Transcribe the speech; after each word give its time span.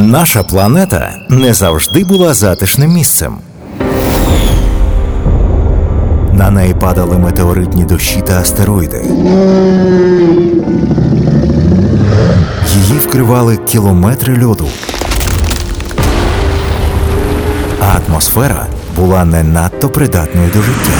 Наша 0.00 0.42
планета 0.42 1.10
не 1.28 1.54
завжди 1.54 2.04
була 2.04 2.34
затишним 2.34 2.92
місцем. 2.92 3.36
На 6.32 6.50
неї 6.50 6.74
падали 6.74 7.18
метеоритні 7.18 7.84
дощі 7.84 8.22
та 8.26 8.40
астероїди. 8.40 9.02
Її 12.74 12.98
вкривали 12.98 13.56
кілометри 13.56 14.44
льоду. 14.44 14.68
А 17.80 17.98
атмосфера 17.98 18.66
була 18.96 19.24
не 19.24 19.42
надто 19.42 19.88
придатною 19.88 20.50
до 20.54 20.62
життя. 20.62 20.98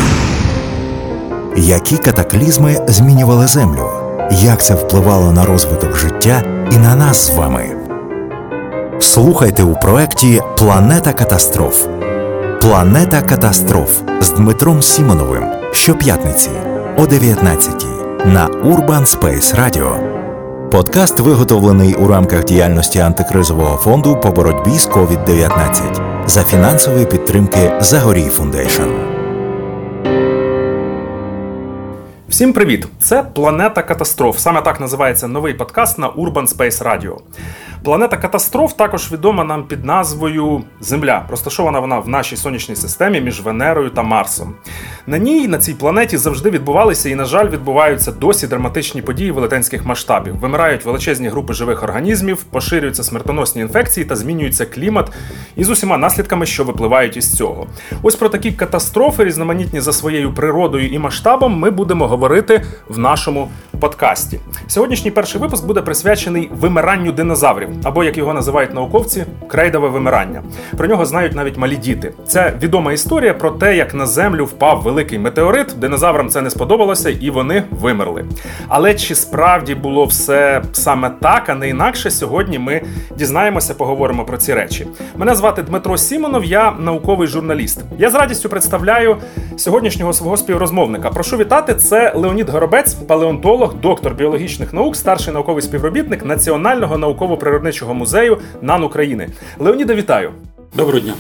Які 1.56 1.96
катаклізми 1.96 2.76
змінювали 2.88 3.46
Землю? 3.46 3.90
Як 4.32 4.62
це 4.62 4.74
впливало 4.74 5.32
на 5.32 5.44
розвиток 5.44 5.96
життя 5.96 6.42
і 6.72 6.76
на 6.76 6.96
нас 6.96 7.26
з 7.26 7.30
вами? 7.36 7.77
Слухайте 9.00 9.62
у 9.62 9.74
проєкті 9.74 10.41
Планета 10.59 11.12
катастроф. 11.12 11.86
Планета 12.60 13.23
катастроф 13.23 14.00
з 14.20 14.30
Дмитром 14.30 14.82
Сімоновим 14.82 15.45
щоп'ятниці 15.73 16.50
о 16.96 17.06
19 17.06 17.87
на 18.24 18.48
Urban 18.48 19.06
Space 19.06 19.60
Radio. 19.60 19.98
Подкаст 20.70 21.20
виготовлений 21.20 21.95
у 21.95 22.09
рамках 22.09 22.45
діяльності 22.45 22.98
антикризового 22.98 23.76
фонду 23.76 24.20
по 24.23 24.30
боротьбі 24.30 24.78
з 24.78 24.88
COVID-19 24.88 26.28
за 26.28 26.45
фінансової 26.45 27.06
підтримки 27.06 27.73
Загорій 27.80 28.28
Foundation. 28.28 28.82
Всім 32.28 32.52
привіт! 32.52 32.88
Це 33.01 33.23
Планета 33.23 33.82
Катастроф. 33.82 34.38
Саме 34.38 34.62
так 34.62 34.80
називається 34.80 35.28
новий 35.28 35.54
подкаст 35.54 35.98
на 35.98 36.10
Urban 36.10 36.56
Space 36.56 36.82
Radio. 36.82 37.16
Планета 37.84 38.16
катастроф 38.16 38.73
також 38.73 39.12
відома 39.12 39.45
нам 39.45 39.64
під 39.64 39.84
назвою 39.84 40.64
Земля. 40.80 41.27
Розташована 41.30 41.80
вона 41.80 41.98
в 41.98 42.09
нашій 42.09 42.37
сонячній 42.37 42.76
системі 42.76 43.21
між 43.21 43.40
Венерою 43.40 43.90
та 43.90 44.02
Марсом. 44.02 44.54
На 45.07 45.18
ній, 45.18 45.48
на 45.48 45.59
цій 45.59 45.74
планеті, 45.74 46.16
завжди 46.16 46.51
відбувалися 46.51 47.09
і, 47.09 47.15
на 47.15 47.24
жаль, 47.24 47.49
відбуваються 47.49 48.12
досі 48.12 48.46
драматичні 48.46 49.02
події 49.02 49.30
велетенських 49.30 49.87
масштабів. 49.87 50.37
Вимирають 50.37 50.84
величезні 50.84 51.29
групи 51.29 51.52
живих 51.52 51.82
організмів, 51.82 52.43
поширюються 52.43 53.04
смертоносні 53.04 53.62
інфекції 53.62 54.06
та 54.06 54.16
змінюється 54.16 54.66
клімат 54.66 55.12
із 55.56 55.71
усіма 55.71 55.99
наслідками, 55.99 56.46
що 56.46 56.65
випливають 56.65 57.16
із 57.16 57.37
цього. 57.37 57.66
Ось 58.02 58.16
про 58.16 58.29
такі 58.29 58.52
катастрофи, 58.52 59.24
різноманітні 59.24 59.80
за 59.80 59.93
своєю 59.93 60.34
природою 60.34 60.88
і 60.88 60.99
масштабом, 60.99 61.59
ми 61.59 61.71
будемо 61.71 62.09
говорити 62.09 62.65
в 62.88 62.99
нашому 62.99 63.49
подкасті. 63.80 64.41
Сьогоднішній 64.66 65.10
перший 65.10 65.41
випуск 65.41 65.66
буде 65.66 65.82
присвячений 65.82 66.50
вимиранню 66.53 67.12
динозаврів, 67.12 67.68
або 67.84 68.05
як 68.05 68.19
його 68.19 68.34
називають 68.34 68.75
науковці, 68.75 69.25
крейдове 69.49 69.88
вимирання. 69.88 70.43
Про 70.77 70.88
нього 70.88 71.05
знають 71.05 71.34
навіть 71.34 71.59
малі 71.59 71.77
діти. 71.77 72.12
Це 72.27 72.53
відома 72.62 72.93
історія 72.93 73.34
про 73.34 73.50
те, 73.50 73.77
як 73.77 73.94
на 73.94 74.06
землю 74.06 74.44
впав 74.44 74.83
великий 74.83 75.19
метеорит. 75.19 75.66
Динозаврам 75.78 76.28
це 76.28 76.41
не 76.41 76.50
сподобалося, 76.50 77.11
і 77.11 77.31
вони 77.31 77.62
вимерли. 77.71 78.25
Але 78.69 78.94
чи 78.94 79.15
справді 79.15 79.75
було 79.75 80.05
все 80.05 80.62
саме 80.72 81.11
так, 81.21 81.49
а 81.49 81.55
не 81.55 81.69
інакше? 81.69 82.11
Сьогодні 82.11 82.59
ми 82.59 82.83
дізнаємося, 83.16 83.75
поговоримо 83.75 84.25
про 84.25 84.37
ці 84.37 84.55
речі. 84.55 84.87
Мене 85.16 85.34
звати 85.34 85.62
Дмитро 85.62 85.97
Сімонов, 85.97 86.44
я 86.44 86.72
науковий 86.78 87.28
журналіст. 87.28 87.84
Я 87.99 88.11
з 88.11 88.15
радістю 88.15 88.49
представляю 88.49 89.16
сьогоднішнього 89.56 90.12
свого 90.12 90.37
співрозмовника. 90.37 91.11
Прошу 91.11 91.37
вітати, 91.37 91.75
це 91.75 92.12
Леонід 92.15 92.49
Горобець, 92.49 92.94
палеонтолог, 92.94 93.75
доктор 93.75 94.15
біологічних 94.15 94.72
наук, 94.72 94.97
старший 94.97 95.34
науковий 95.34 95.62
співробітник 95.62 96.25
Національного 96.25 96.99
науково-природничого 97.59 97.94
музею 97.94 98.38
НАН 98.62 98.84
України. 98.84 99.28
Леоніда, 99.59 99.94
вітаю! 99.94 100.31
Доброго 100.75 101.00
дня! 101.00 101.14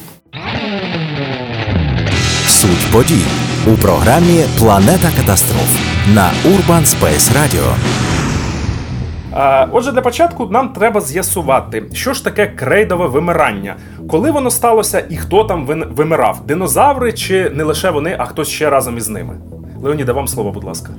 Суть 2.46 2.92
подій 2.92 3.24
у 3.66 3.70
програмі 3.82 4.44
Планета 4.58 5.10
катастроф 5.16 5.80
на 6.14 6.30
Urban 6.46 6.84
Space 6.84 7.32
Radio. 7.32 7.74
Отже, 9.72 9.92
для 9.92 10.00
початку 10.00 10.46
нам 10.46 10.68
треба 10.68 11.00
з'ясувати, 11.00 11.84
що 11.92 12.12
ж 12.12 12.24
таке 12.24 12.46
крейдове 12.46 13.06
вимирання, 13.06 13.76
коли 14.08 14.30
воно 14.30 14.50
сталося 14.50 15.04
і 15.10 15.16
хто 15.16 15.44
там 15.44 15.66
вимирав: 15.66 16.40
динозаври 16.46 17.12
чи 17.12 17.50
не 17.50 17.64
лише 17.64 17.90
вони, 17.90 18.16
а 18.18 18.24
хтось 18.24 18.48
ще 18.48 18.70
разом 18.70 18.96
із 18.96 19.08
ними. 19.08 19.36
Леоніда, 19.82 20.12
вам 20.12 20.28
слово, 20.28 20.50
будь 20.50 20.64
ласка. 20.64 20.90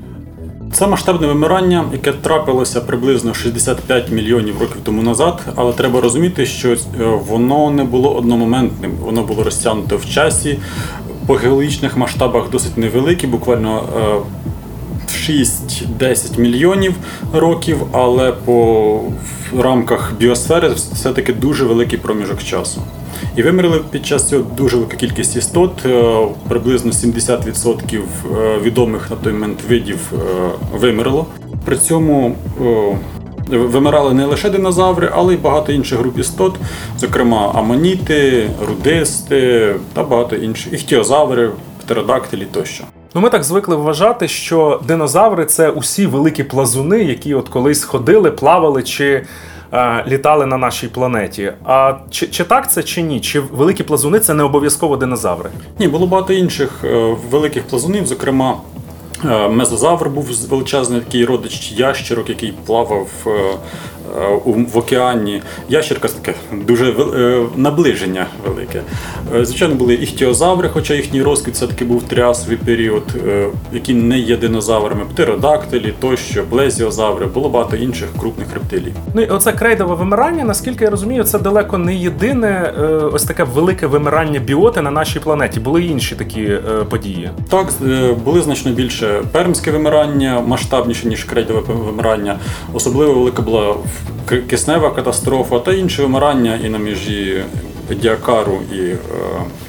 Це 0.73 0.87
масштабне 0.87 1.27
вимирання, 1.27 1.85
яке 1.93 2.11
трапилося 2.11 2.81
приблизно 2.81 3.33
65 3.33 4.11
мільйонів 4.11 4.61
років 4.61 4.77
тому 4.83 5.01
назад, 5.01 5.41
але 5.55 5.73
треба 5.73 6.01
розуміти, 6.01 6.45
що 6.45 6.71
е, 6.71 6.77
воно 7.27 7.71
не 7.71 7.83
було 7.83 8.15
одномоментним, 8.15 8.91
воно 9.01 9.23
було 9.23 9.43
розтягнуто 9.43 9.97
в 9.97 10.05
часі. 10.05 10.59
По 11.27 11.33
геологічних 11.33 11.97
масштабах 11.97 12.49
досить 12.49 12.77
невеликі, 12.77 13.27
буквально 13.27 13.83
6-10 15.29 16.37
е, 16.37 16.41
мільйонів 16.41 16.95
років, 17.33 17.77
але 17.91 18.31
по 18.31 18.99
рамках 19.57 20.13
біосфери 20.19 20.69
все-таки 20.69 21.33
дуже 21.33 21.65
великий 21.65 21.99
проміжок 21.99 22.43
часу. 22.43 22.81
І 23.35 23.43
вимерли 23.43 23.81
під 23.91 24.05
час 24.05 24.29
цього 24.29 24.45
дуже 24.57 24.75
велика 24.75 24.97
кількість 24.97 25.35
істот, 25.35 25.85
е, 25.85 26.27
приблизно 26.47 26.91
70% 26.91 27.99
е, 27.99 28.59
відомих 28.61 29.09
на 29.09 29.15
той 29.15 29.33
момент 29.33 29.59
видів 29.69 29.99
е, 30.13 30.17
вимерло. 30.73 31.25
При 31.65 31.77
цьому 31.77 32.35
вимирали 33.49 34.13
не 34.13 34.25
лише 34.25 34.49
динозаври, 34.49 35.09
але 35.13 35.33
й 35.33 35.37
багато 35.37 35.71
інших 35.71 35.99
груп 35.99 36.19
істот, 36.19 36.55
зокрема 36.97 37.51
амоніти, 37.55 38.49
рудисти 38.67 39.75
та 39.93 40.03
багато 40.03 40.35
інших 40.35 40.73
іхтіозаври, 40.73 41.51
птеродактилі 41.85 42.47
тощо. 42.51 42.83
Ну, 43.15 43.21
ми 43.21 43.29
так 43.29 43.43
звикли 43.43 43.75
вважати, 43.75 44.27
що 44.27 44.81
динозаври 44.87 45.45
це 45.45 45.69
усі 45.69 46.05
великі 46.05 46.43
плазуни, 46.43 47.03
які 47.03 47.33
от 47.33 47.49
колись 47.49 47.83
ходили, 47.83 48.31
плавали 48.31 48.83
чи 48.83 49.25
літали 50.07 50.45
на 50.45 50.57
нашій 50.57 50.87
планеті. 50.87 51.53
А 51.65 51.93
чи, 52.09 52.27
чи 52.27 52.43
так 52.43 52.71
це 52.71 52.83
чи 52.83 53.01
ні? 53.01 53.19
Чи 53.19 53.39
великі 53.39 53.83
плазуни 53.83 54.19
це 54.19 54.33
не 54.33 54.43
обов'язково 54.43 54.97
динозаври? 54.97 55.49
Ні, 55.79 55.87
було 55.87 56.07
багато 56.07 56.33
інших 56.33 56.71
е, 56.83 57.15
великих 57.29 57.63
плазунів, 57.67 58.07
зокрема. 58.07 58.57
Е, 59.25 59.49
мезозавр 59.49 60.09
був 60.09 60.25
величезний 60.49 61.01
такий 61.01 61.25
родич 61.25 61.71
ящерок, 61.71 62.29
який 62.29 62.53
плавав 62.65 63.07
Е, 63.27 63.57
в 64.45 64.77
океані. 64.77 65.41
Ящерка 65.69 66.07
таке 66.07 66.33
дуже 66.51 66.91
е, 66.91 67.45
наближення 67.55 68.25
велике. 68.47 68.81
Е, 69.35 69.45
звичайно, 69.45 69.75
були 69.75 69.93
іхтіозаври, 69.93 70.69
хоча 70.73 70.93
їхній 70.93 71.21
розквіт 71.21 71.55
все-таки 71.55 71.85
був 71.85 72.03
трясовий 72.03 72.57
період, 72.57 73.03
які 73.73 73.93
не 73.93 74.19
є 74.19 74.37
динозаврами, 74.37 75.01
птеродактилі 75.13 75.93
тощо, 75.99 76.43
плезіозаври, 76.43 77.25
було 77.25 77.49
багато 77.49 77.75
інших 77.75 78.07
крупних 78.19 78.53
рептилій. 78.53 78.93
Ну 79.13 79.21
і 79.21 79.25
оце 79.25 79.51
крейдове 79.51 79.95
вимирання, 79.95 80.43
наскільки 80.43 80.83
я 80.83 80.89
розумію, 80.89 81.23
це 81.23 81.39
далеко 81.39 81.77
не 81.77 81.95
єдине 81.95 82.73
ось 83.13 83.23
таке 83.23 83.43
велике 83.43 83.87
вимирання 83.87 84.39
біоти 84.39 84.81
на 84.81 84.91
нашій 84.91 85.19
планеті. 85.19 85.59
Були 85.59 85.83
інші 85.83 86.15
такі 86.15 86.57
події. 86.89 87.29
Так, 87.49 87.67
були 88.23 88.41
значно 88.41 88.71
більше 88.71 89.21
пермське 89.31 89.71
вимирання, 89.71 90.41
масштабніше 90.47 91.07
ніж 91.07 91.23
крейдове 91.23 91.61
вимирання. 91.73 92.39
Особливо 92.73 93.13
велика 93.13 93.41
була 93.41 93.75
киснева 94.49 94.91
катастрофа 94.91 95.59
та 95.59 95.73
інші 95.73 96.01
вимирання 96.01 96.59
і 96.65 96.69
на 96.69 96.77
межі 96.79 97.43
Діакару 97.95 98.59
і 98.73 98.79
е, 98.79 98.97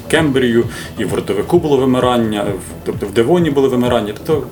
Кембрію, 0.07 0.63
і 0.97 1.05
в 1.05 1.13
Ротовику 1.13 1.59
було 1.59 1.77
вимирання, 1.77 2.45
тобто 2.85 3.05
в 3.05 3.11
Девоні 3.11 3.49
були 3.49 3.67
вимирання. 3.67 4.13
Тобто 4.17 4.43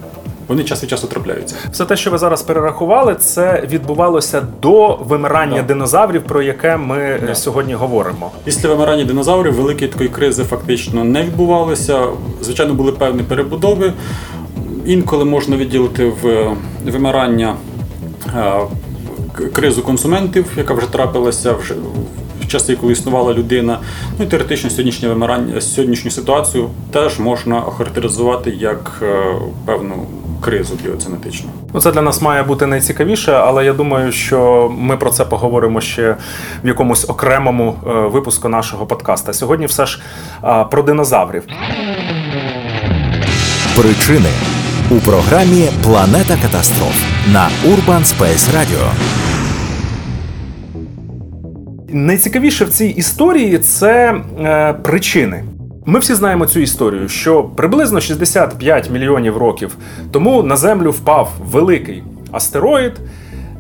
вони 0.48 0.64
час 0.64 0.84
від 0.84 0.90
часу 0.90 1.08
трапляються. 1.08 1.56
Все 1.72 1.86
те, 1.86 1.96
що 1.96 2.12
ви 2.12 2.18
зараз 2.18 2.42
перерахували, 2.42 3.16
це 3.16 3.64
відбувалося 3.72 4.48
до 4.62 4.96
вимирання 4.96 5.56
да. 5.56 5.64
динозаврів, 5.64 6.24
про 6.24 6.42
яке 6.42 6.78
ми 6.78 6.98
е, 6.98 7.22
да. 7.28 7.36
сьогодні 7.36 7.74
говоримо. 7.74 8.32
Після 8.44 8.70
вимирання 8.70 9.04
динозаврів 9.04 9.54
великої 9.54 9.88
такої 9.88 10.10
кризи 10.10 10.44
фактично 10.44 11.04
не 11.04 11.24
відбувалося. 11.24 12.04
Звичайно, 12.42 12.74
були 12.74 12.92
певні 12.92 13.24
перебудови. 13.24 13.94
Інколи 14.86 15.26
можна 15.26 15.58
відділити 15.58 16.06
в 16.22 16.28
е, 16.28 16.56
вимирання 16.86 17.56
кризу 19.54 19.82
консументів, 19.82 20.46
яка 20.58 20.74
вже 20.74 20.88
трапилася 20.88 21.54
вже 21.54 21.74
в 22.42 22.48
часи, 22.48 22.76
коли 22.76 22.94
існувала 22.94 23.34
людина. 23.34 23.80
Ну 24.20 24.26
і 24.26 24.28
теоретично 24.28 24.70
сьогоднішнє 24.70 25.10
вимирання, 25.10 25.62
сьогоднішню 25.62 26.12
ситуацію 26.12 26.70
теж 26.92 27.20
можна 27.20 27.60
охарактеризувати 27.60 28.52
як 28.52 28.92
е, 29.02 29.24
певну. 29.66 30.06
Кризу 30.42 30.76
біоценетичну. 30.84 31.50
Ну, 31.74 31.82
це 31.82 31.92
для 31.92 32.02
нас 32.02 32.22
має 32.22 32.44
бути 32.44 32.66
найцікавіше, 32.66 33.32
але 33.32 33.66
я 33.66 33.74
думаю, 33.74 34.12
що 34.12 34.72
ми 34.78 34.98
про 34.98 35.10
це 35.10 35.26
поговоримо 35.26 35.82
ще 35.82 36.18
в 36.64 36.68
якомусь 36.68 37.10
окремому 37.10 37.76
е, 37.88 37.92
випуску 37.92 38.50
нашого 38.50 38.86
подкаста. 38.86 39.34
Сьогодні 39.34 39.66
все 39.66 39.86
ж 39.86 40.02
про 40.72 40.84
динозаврів. 40.84 41.44
Причини 43.76 44.30
у 44.92 44.96
програмі 44.96 45.70
Планета 45.84 46.38
катастроф 46.42 47.04
на 47.34 47.50
Urban 47.66 48.04
Space 48.04 48.50
Radio. 48.56 49.29
Найцікавіше 51.92 52.66
в 52.66 52.70
цій 52.70 52.88
історії 52.88 53.60
це 53.60 54.22
е, 54.40 54.74
причини. 54.74 55.44
Ми 55.86 56.00
всі 56.00 56.14
знаємо 56.14 56.46
цю 56.46 56.60
історію, 56.60 57.10
що 57.10 57.44
приблизно 57.44 58.02
65 58.02 58.90
мільйонів 58.90 59.38
років 59.38 59.78
тому 60.12 60.44
на 60.44 60.58
Землю 60.58 60.92
впав 60.92 61.32
великий 61.40 62.04
астероїд. 62.32 62.94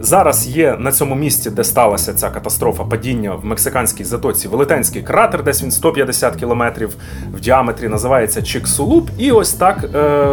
Зараз 0.01 0.47
є 0.47 0.75
на 0.79 0.91
цьому 0.91 1.15
місці, 1.15 1.49
де 1.49 1.63
сталася 1.63 2.13
ця 2.13 2.29
катастрофа 2.29 2.83
падіння 2.83 3.35
в 3.35 3.45
мексиканській 3.45 4.03
затоці 4.03 4.47
велетенський 4.47 5.01
кратер, 5.01 5.43
десь 5.43 5.63
він 5.63 5.71
150 5.71 6.35
кілометрів 6.35 6.95
в 7.33 7.39
діаметрі, 7.39 7.87
називається 7.87 8.41
Чиксулуп. 8.41 9.09
І 9.17 9.31
ось 9.31 9.53
так 9.53 9.83
е, 9.95 10.27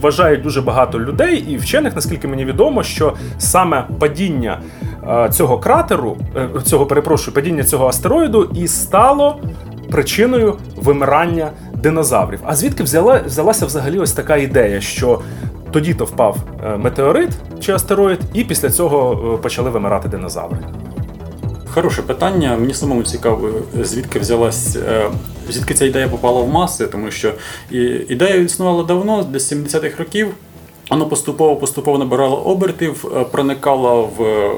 вважають 0.00 0.42
дуже 0.42 0.62
багато 0.62 1.00
людей 1.00 1.44
і 1.48 1.56
вчених, 1.56 1.94
наскільки 1.94 2.28
мені 2.28 2.44
відомо, 2.44 2.82
що 2.82 3.14
саме 3.38 3.84
падіння 3.98 4.60
цього 5.32 5.58
кратеру, 5.58 6.16
е, 6.36 6.48
цього 6.64 6.86
перепрошую, 6.86 7.34
падіння 7.34 7.64
цього 7.64 7.86
астероїду 7.86 8.50
і 8.54 8.68
стало 8.68 9.40
причиною 9.90 10.56
вимирання 10.76 11.50
динозаврів. 11.74 12.40
А 12.44 12.54
звідки 12.54 12.82
взяла, 12.82 13.20
взялася 13.26 13.66
взагалі 13.66 13.98
ось 13.98 14.12
така 14.12 14.36
ідея, 14.36 14.80
що 14.80 15.20
тоді 15.70 15.94
то 15.94 16.04
впав 16.04 16.36
е, 16.64 16.76
метеорит 16.76 17.30
чи 17.60 17.72
астероїд, 17.72 18.20
і 18.34 18.44
після 18.44 18.70
цього 18.70 19.34
е, 19.34 19.42
почали 19.42 19.70
вимирати 19.70 20.08
динозаври. 20.08 20.58
Хороше 21.74 22.02
питання. 22.02 22.56
Мені 22.60 22.74
самому 22.74 23.02
цікаво, 23.02 23.48
звідки 23.82 24.18
взялась, 24.18 24.76
е, 24.76 25.10
звідки 25.50 25.74
ця 25.74 25.84
ідея 25.84 26.08
попала 26.08 26.40
в 26.40 26.48
маси, 26.48 26.86
тому 26.86 27.10
що 27.10 27.32
ідея 28.08 28.34
існувала 28.34 28.82
давно, 28.82 29.22
десь 29.22 29.52
70-х 29.52 29.98
років. 29.98 30.34
Воно 30.90 31.06
поступово 31.06 31.56
поступово 31.56 31.98
набирало 31.98 32.36
обертів, 32.36 33.04
е, 33.16 33.24
проникало 33.24 34.10
в 34.18 34.22
е, 34.22 34.50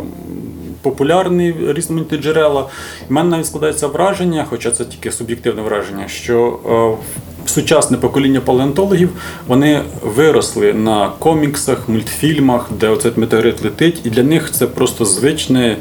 популярні 0.90 1.54
різноманітні 1.68 2.18
джерела. 2.18 2.68
У 3.10 3.14
мене 3.14 3.30
навіть 3.30 3.46
складається 3.46 3.86
враження, 3.86 4.46
хоча 4.50 4.70
це 4.70 4.84
тільки 4.84 5.12
суб'єктивне 5.12 5.62
враження, 5.62 6.08
що 6.08 6.58
е, 6.66 7.48
сучасне 7.48 7.96
покоління 7.96 8.40
палеонтологів 8.40 9.10
вони 9.46 9.82
виросли 10.02 10.72
на 10.72 11.12
коміксах, 11.18 11.88
мультфільмах, 11.88 12.70
де 12.80 12.88
оцей 12.88 13.12
метеорит 13.16 13.64
летить, 13.64 14.00
і 14.04 14.10
для 14.10 14.22
них 14.22 14.50
це 14.52 14.66
просто 14.66 15.04
звичний 15.04 15.76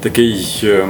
такий. 0.00 0.60
е, 0.64 0.86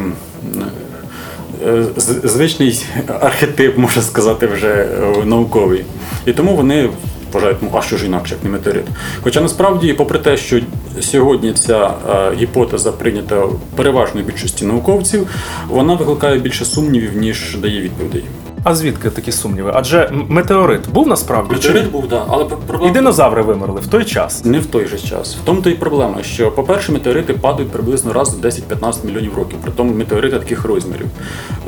е, 1.67 1.85
Звичний 2.25 2.85
архетип, 3.21 3.79
можна 3.79 4.03
сказати, 4.03 4.47
вже 4.47 4.69
е, 4.69 5.25
науковий. 5.25 5.85
І 6.27 6.33
тому 6.33 6.57
вони 6.57 6.91
вважають, 7.33 7.59
ну 7.61 7.71
а 7.75 7.83
що 7.83 7.97
ж 7.97 8.07
інакше, 8.07 8.35
як 8.35 8.45
не 8.45 8.51
метеорит. 8.51 8.85
Хоча 9.23 9.41
насправді, 9.41 9.93
попри 9.93 10.19
те, 10.19 10.37
що 10.37 10.61
сьогодні 11.01 11.53
ця 11.53 11.95
е, 12.11 12.33
гіпотеза 12.37 12.93
прийнята 12.93 13.43
переважною 13.77 14.27
більшості 14.27 14.65
науковців, 14.65 15.29
вона 15.69 15.95
викликає 15.95 16.39
більше 16.39 16.65
сумнівів, 16.65 17.17
ніж 17.17 17.57
дає 17.57 17.81
відповідей. 17.81 18.25
А 18.69 18.75
звідки 18.75 19.11
такі 19.11 19.33
сумніви? 19.33 19.71
Адже 19.75 20.11
метеорит 20.29 20.91
був 20.91 21.07
насправді 21.09 21.55
чи? 21.59 21.69
Метеорит 21.69 21.91
був, 21.91 22.09
да, 22.09 22.25
але 22.29 22.47
і 22.89 22.91
динозаври 22.91 23.43
вимерли 23.43 23.81
в 23.81 23.87
той 23.87 24.05
час. 24.05 24.45
не 24.45 24.59
в 24.59 24.67
той 24.67 24.87
же 24.87 24.99
час. 24.99 25.37
В 25.37 25.45
тому 25.45 25.63
то 25.63 25.71
і 25.71 25.75
проблема, 25.75 26.23
що, 26.23 26.51
по-перше, 26.51 26.93
метеорити 26.93 27.33
падають 27.33 27.71
приблизно 27.73 28.13
раз 28.13 28.35
в 28.35 28.45
10-15 28.47 29.07
мільйонів 29.07 29.35
років, 29.37 29.59
при 29.63 29.73
тому 29.73 29.93
метеорити 29.95 30.39
таких 30.39 30.65
розмірів. 30.65 31.07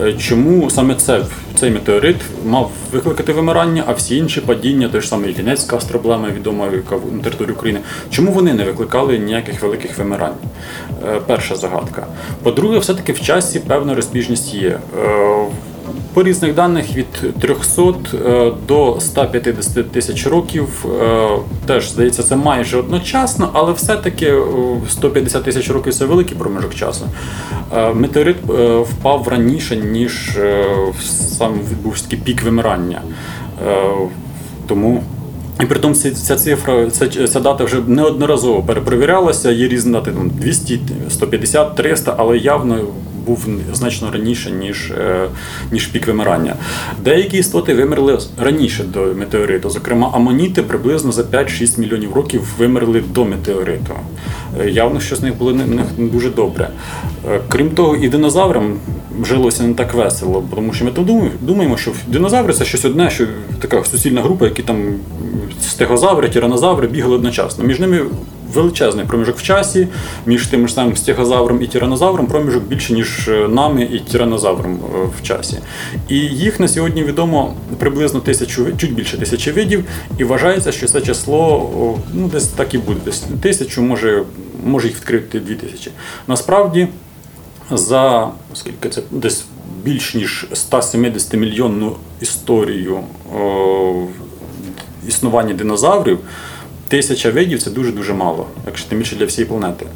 Е, 0.00 0.12
Чому 0.12 0.70
саме 0.70 0.94
це, 0.94 1.24
цей 1.60 1.70
метеорит 1.70 2.16
мав 2.46 2.70
викликати 2.92 3.32
вимирання, 3.32 3.84
а 3.86 3.92
всі 3.92 4.16
інші 4.16 4.40
падіння, 4.40 4.88
той 4.88 5.00
ж 5.00 5.08
самий 5.08 5.36
Лінецька 5.38 5.76
астроблема, 5.76 6.28
відома 6.36 6.66
яка 6.72 6.96
в- 6.96 7.12
на 7.12 7.22
території 7.22 7.54
України, 7.54 7.80
чому 8.10 8.32
вони 8.32 8.52
не 8.54 8.64
викликали 8.64 9.18
ніяких 9.18 9.62
великих 9.62 9.98
вимирань? 9.98 10.34
Е, 11.08 11.20
Перша 11.26 11.54
загадка. 11.54 12.06
По-друге, 12.42 12.78
все-таки 12.78 13.12
в 13.12 13.20
часі 13.20 13.60
певна 13.60 13.94
розбіжність 13.94 14.54
є. 14.54 14.78
Е, 16.18 16.20
по 16.20 16.24
різних 16.24 16.54
даних 16.54 16.96
від 16.96 17.40
300 17.40 17.82
е, 18.14 18.52
до 18.68 18.96
150 19.00 19.90
тисяч 19.92 20.26
років 20.26 20.86
е, 21.02 21.28
теж 21.66 21.90
здається, 21.90 22.22
це 22.22 22.36
майже 22.36 22.78
одночасно, 22.78 23.50
але 23.52 23.72
все-таки 23.72 24.26
е, 24.26 24.42
150 24.88 25.44
тисяч 25.44 25.70
років 25.70 25.94
це 25.94 26.04
великий 26.04 26.36
проміжок 26.36 26.74
часу. 26.74 27.06
Е, 27.76 27.92
Метеорит 27.94 28.36
е, 28.50 28.78
впав 28.78 29.28
раніше, 29.28 29.76
ніж 29.76 30.36
е, 30.36 30.64
сам 31.38 31.54
відбувся 31.70 32.04
пік 32.24 32.42
вимирання. 32.42 33.02
Е, 33.66 33.90
Тому 34.66 35.02
і 35.60 35.66
при 35.66 35.78
тому 35.78 35.94
ця 35.94 36.36
цифра, 36.36 36.90
ця, 36.90 37.08
ця 37.28 37.40
дата 37.40 37.64
вже 37.64 37.76
неодноразово 37.86 38.62
перепровірялася. 38.62 39.50
Є 39.50 39.68
різні 39.68 39.92
дати 39.92 40.10
там 40.10 40.30
200, 40.30 40.80
150, 41.10 41.74
300, 41.74 42.14
але 42.18 42.38
явно 42.38 42.78
був 43.28 43.46
значно 43.72 44.10
раніше, 44.10 44.50
ніж, 44.50 44.90
е, 44.90 45.28
ніж 45.72 45.86
пік 45.86 46.06
вимирання. 46.06 46.54
Деякі 47.04 47.38
істоти 47.38 47.74
вимерли 47.74 48.18
раніше 48.38 48.84
до 48.84 49.00
метеориту. 49.00 49.70
Зокрема, 49.70 50.10
амоніти 50.14 50.62
приблизно 50.62 51.12
за 51.12 51.22
5-6 51.22 51.80
мільйонів 51.80 52.12
років 52.12 52.54
вимерли 52.58 53.02
до 53.14 53.24
метеориту. 53.24 53.94
Е, 54.60 54.70
Явно, 54.70 55.00
що 55.00 55.16
з 55.16 55.22
них 55.22 55.38
було 55.38 55.52
не, 55.52 55.64
дуже 55.98 56.30
добре. 56.30 56.68
Е, 57.28 57.40
Крім 57.48 57.70
того, 57.70 57.96
і 57.96 58.08
динозаврам 58.08 58.78
жилося 59.24 59.62
не 59.62 59.74
так 59.74 59.94
весело, 59.94 60.44
тому 60.54 60.72
що 60.72 60.84
ми 60.84 60.90
то 60.90 61.26
думаємо, 61.40 61.76
що 61.76 61.92
динозаври 62.06 62.52
це 62.52 62.64
щось 62.64 62.84
одне, 62.84 63.10
що 63.10 63.26
така 63.60 63.84
суцільна 63.84 64.22
група, 64.22 64.44
які 64.44 64.62
там 64.62 64.94
стегозаври, 65.62 66.28
тиранозаври 66.28 66.88
бігали 66.88 67.14
одночасно. 67.14 67.64
Між 67.64 67.80
ними 67.80 68.00
величезний 68.54 69.04
проміжок 69.04 69.38
в 69.38 69.42
часі, 69.42 69.88
між 70.26 70.46
тим 70.46 70.68
ж 70.68 70.74
самим 70.74 70.96
стегозавром 70.96 71.62
і 71.62 71.66
тиранозавром 71.66 72.26
проміжок 72.26 72.62
більше, 72.62 72.92
ніж 72.92 73.28
е, 73.28 73.48
нами 73.48 73.82
і 73.82 74.00
тиранозавром 74.00 74.74
е, 74.74 75.08
в 75.18 75.22
часі. 75.22 75.58
І 76.08 76.16
їх 76.18 76.60
на 76.60 76.68
сьогодні 76.68 77.02
відомо 77.02 77.54
приблизно 77.78 78.20
тисячу, 78.20 78.66
чуть 78.76 78.94
більше 78.94 79.18
тисячі 79.18 79.52
видів, 79.52 79.84
і 80.18 80.24
вважається, 80.24 80.72
що 80.72 80.86
це 80.86 81.00
число 81.00 81.98
ну, 82.14 82.28
десь 82.28 82.46
так 82.46 82.74
і 82.74 82.78
буде. 82.78 83.00
Десь 83.04 83.24
тисячу, 83.40 83.82
може, 83.82 84.22
може 84.64 84.88
їх 84.88 84.96
відкрити 84.96 85.40
дві 85.40 85.54
тисячі. 85.54 85.90
Насправді 86.26 86.88
за 87.70 88.28
скільки 88.54 88.88
це 88.88 89.02
десь 89.10 89.44
більш 89.84 90.14
ніж 90.14 90.46
170 90.52 91.34
мільйонну 91.34 91.96
історію 92.20 93.00
о, 93.36 94.06
існування 95.08 95.54
динозаврів. 95.54 96.18
Тисяча 96.88 97.30
видів 97.30 97.62
це 97.62 97.70
дуже-дуже 97.70 98.14
мало, 98.14 98.46
якщо 98.66 98.88
тим 98.88 98.98
більше 98.98 99.16
для 99.16 99.24
всієї 99.24 99.48
планети. 99.48 99.86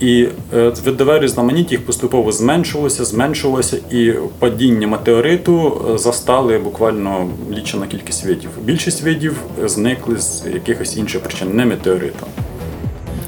І 0.00 0.28
е, 0.54 0.72
видове 0.84 1.20
різноманіття 1.20 1.70
їх 1.70 1.86
поступово 1.86 2.32
зменшувалося, 2.32 3.04
зменшувалося, 3.04 3.78
і 3.90 4.12
падіння 4.38 4.86
метеориту 4.86 5.84
е, 5.94 5.98
застали 5.98 6.58
буквально 6.58 7.28
лічена 7.52 7.86
кількість 7.86 8.24
видів. 8.24 8.50
Більшість 8.62 9.02
видів 9.02 9.36
зникли 9.64 10.16
з 10.18 10.44
якихось 10.54 10.96
інших 10.96 11.22
причин, 11.22 11.56
не 11.56 11.66
метеоритом. 11.66 12.28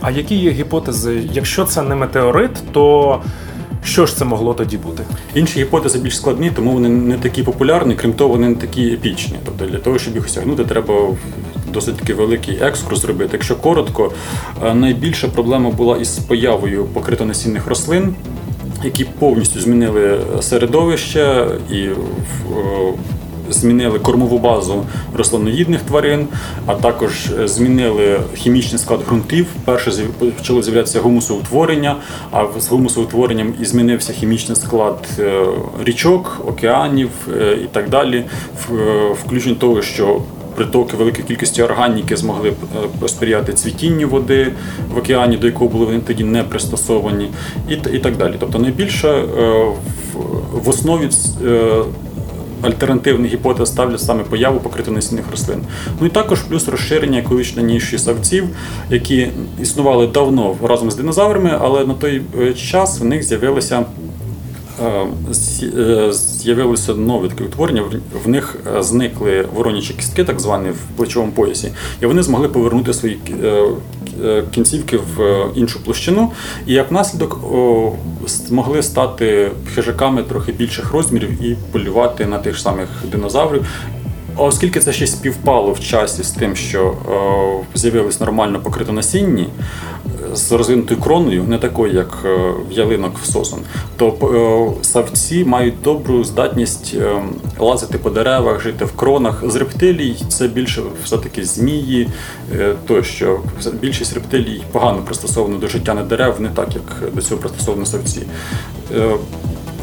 А 0.00 0.10
які 0.10 0.34
є 0.34 0.50
гіпотези? 0.50 1.22
Якщо 1.32 1.64
це 1.64 1.82
не 1.82 1.94
метеорит, 1.94 2.50
то 2.72 3.20
що 3.84 4.06
ж 4.06 4.16
це 4.16 4.24
могло 4.24 4.54
тоді 4.54 4.76
бути? 4.76 5.02
Інші 5.34 5.60
гіпотези 5.60 5.98
більш 5.98 6.16
складні, 6.16 6.50
тому 6.50 6.72
вони 6.72 6.88
не 6.88 7.18
такі 7.18 7.42
популярні, 7.42 7.94
крім 7.94 8.12
того, 8.12 8.30
вони 8.30 8.48
не 8.48 8.54
такі 8.54 8.92
епічні. 8.92 9.36
Тобто 9.44 9.66
для 9.66 9.78
того, 9.78 9.98
щоб 9.98 10.14
їх 10.14 10.24
осягнути, 10.24 10.64
треба 10.64 10.94
досить 11.72 11.96
таки 11.96 12.14
великий 12.14 12.58
екскурс 12.62 13.00
зробити. 13.00 13.30
Якщо 13.32 13.56
коротко, 13.56 14.12
е, 14.64 14.74
найбільша 14.74 15.28
проблема 15.28 15.70
була 15.70 15.96
із 15.96 16.18
появою 16.18 16.84
покритонасінних 16.84 17.66
рослин, 17.66 18.14
які 18.84 19.04
повністю 19.04 19.60
змінили 19.60 20.20
середовище 20.40 21.46
і 21.70 21.76
е, 21.76 21.94
змінили 23.52 23.98
кормову 23.98 24.38
базу 24.38 24.86
рослиноїдних 25.16 25.80
тварин, 25.80 26.28
а 26.66 26.74
також 26.74 27.26
е, 27.26 27.48
змінили 27.48 28.20
хімічний 28.34 28.78
склад 28.78 29.00
ґрунтів. 29.06 29.46
Перше 29.64 29.90
почало 30.36 30.62
з'являтися 30.62 31.00
гумусоутворення, 31.00 31.96
а 32.30 32.44
з 32.60 32.68
гумусоутворенням 32.68 33.54
і 33.60 33.64
змінився 33.64 34.12
хімічний 34.12 34.56
склад 34.56 35.08
е, 35.18 35.44
річок, 35.84 36.42
океанів 36.46 37.10
е, 37.40 37.58
і 37.64 37.66
так 37.72 37.88
далі, 37.88 38.24
е, 38.72 39.14
включно 39.24 39.54
того, 39.54 39.82
що 39.82 40.22
Притоки 40.60 40.96
великої 40.96 41.24
кількості 41.24 41.62
органіки 41.62 42.16
змогли 42.16 42.50
б 42.50 42.54
е, 43.22 43.52
цвітінню 43.52 44.08
води 44.08 44.52
в 44.94 44.98
океані, 44.98 45.36
до 45.36 45.46
якого 45.46 45.70
були 45.70 45.86
вони 45.86 46.00
тоді 46.00 46.24
не 46.24 46.42
пристосовані, 46.42 47.30
і, 47.68 47.72
і 47.72 47.98
так 47.98 48.16
далі. 48.16 48.34
Тобто 48.40 48.58
найбільше 48.58 49.08
е, 49.08 49.24
в, 50.52 50.68
основі 50.68 51.08
е, 51.44 51.70
альтернативних 52.62 53.32
гіпотез 53.32 53.68
ставлять 53.68 54.00
саме 54.00 54.22
появу 54.22 54.60
покритонасінних 54.60 55.24
рослин. 55.30 55.62
Ну 56.00 56.06
і 56.06 56.10
також 56.10 56.42
плюс 56.42 56.68
розширення 56.68 57.18
екологічно 57.18 57.62
ніші 57.62 57.98
савців, 57.98 58.48
які 58.90 59.28
існували 59.62 60.06
давно 60.06 60.56
разом 60.62 60.90
з 60.90 60.96
динозаврами, 60.96 61.58
але 61.60 61.84
на 61.84 61.94
той 61.94 62.22
час 62.54 63.00
в 63.00 63.04
них 63.04 63.22
з'явилися. 63.22 63.84
Е, 64.82 65.06
нові 65.30 65.62
е, 65.78 66.12
З'явилося 66.12 66.94
нове 66.94 67.28
таке 67.28 67.44
утворення. 67.44 67.82
В- 67.82 68.24
них 68.28 68.56
е, 68.78 68.82
зникли 68.82 69.46
воронячі 69.54 69.94
кістки, 69.94 70.24
так 70.24 70.40
звані 70.40 70.70
в 70.70 70.96
плечовому 70.96 71.32
поясі, 71.32 71.72
і 72.02 72.06
вони 72.06 72.22
змогли 72.22 72.48
повернути 72.48 72.94
свої 72.94 73.18
кінцівки 74.54 74.96
в 75.16 75.44
іншу 75.54 75.84
площину, 75.84 76.32
і 76.66 76.72
як 76.72 76.92
наслідок 76.92 77.38
змогли 78.26 78.82
стати 78.82 79.50
хижаками 79.74 80.22
трохи 80.22 80.52
більших 80.52 80.92
розмірів 80.92 81.42
і 81.44 81.56
полювати 81.72 82.26
на 82.26 82.38
тих 82.38 82.58
самих 82.58 82.88
динозаврів. 83.12 83.66
Оскільки 84.36 84.80
це 84.80 84.92
ще 84.92 85.06
співпало 85.06 85.72
в 85.72 85.80
часі 85.80 86.22
з 86.22 86.30
тим, 86.30 86.56
що 86.56 86.94
з'явились 87.74 88.20
нормально 88.20 88.60
покритонасінні, 88.60 89.48
з 90.34 90.52
розвинутою 90.52 91.00
кроною, 91.00 91.44
не 91.44 91.58
такою, 91.58 91.94
як 91.94 92.18
е, 92.24 92.52
в 92.70 92.72
ялинок 92.72 93.18
в 93.18 93.26
сосон, 93.26 93.60
то 93.96 94.76
е, 94.80 94.84
савці 94.84 95.44
мають 95.44 95.82
добру 95.84 96.24
здатність 96.24 96.94
е, 96.98 97.22
лазити 97.58 97.98
по 97.98 98.10
деревах, 98.10 98.62
жити 98.62 98.84
в 98.84 98.92
кронах. 98.92 99.44
З 99.46 99.56
рептилій 99.56 100.16
це 100.28 100.48
більше 100.48 100.82
все-таки 101.04 101.44
змії, 101.44 102.08
тощо 102.86 103.40
більшість 103.72 104.14
рептилій 104.14 104.62
погано 104.72 104.98
пристосовано 104.98 105.56
до 105.56 105.68
життя 105.68 105.94
на 105.94 106.02
дерев, 106.02 106.40
не 106.40 106.48
так 106.48 106.68
як 106.74 107.14
до 107.14 107.22
цього 107.22 107.40
пристосовано 107.40 107.86
савці. 107.86 108.22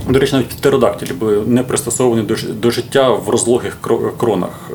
До 0.09 0.19
речі, 0.19 0.33
навіть 0.33 0.47
птеродактилі 0.47 1.13
були 1.13 1.43
не 1.45 1.63
пристосовані 1.63 2.27
до 2.61 2.71
життя 2.71 3.09
в 3.09 3.29
розлогих 3.29 3.77
кронах. 4.17 4.71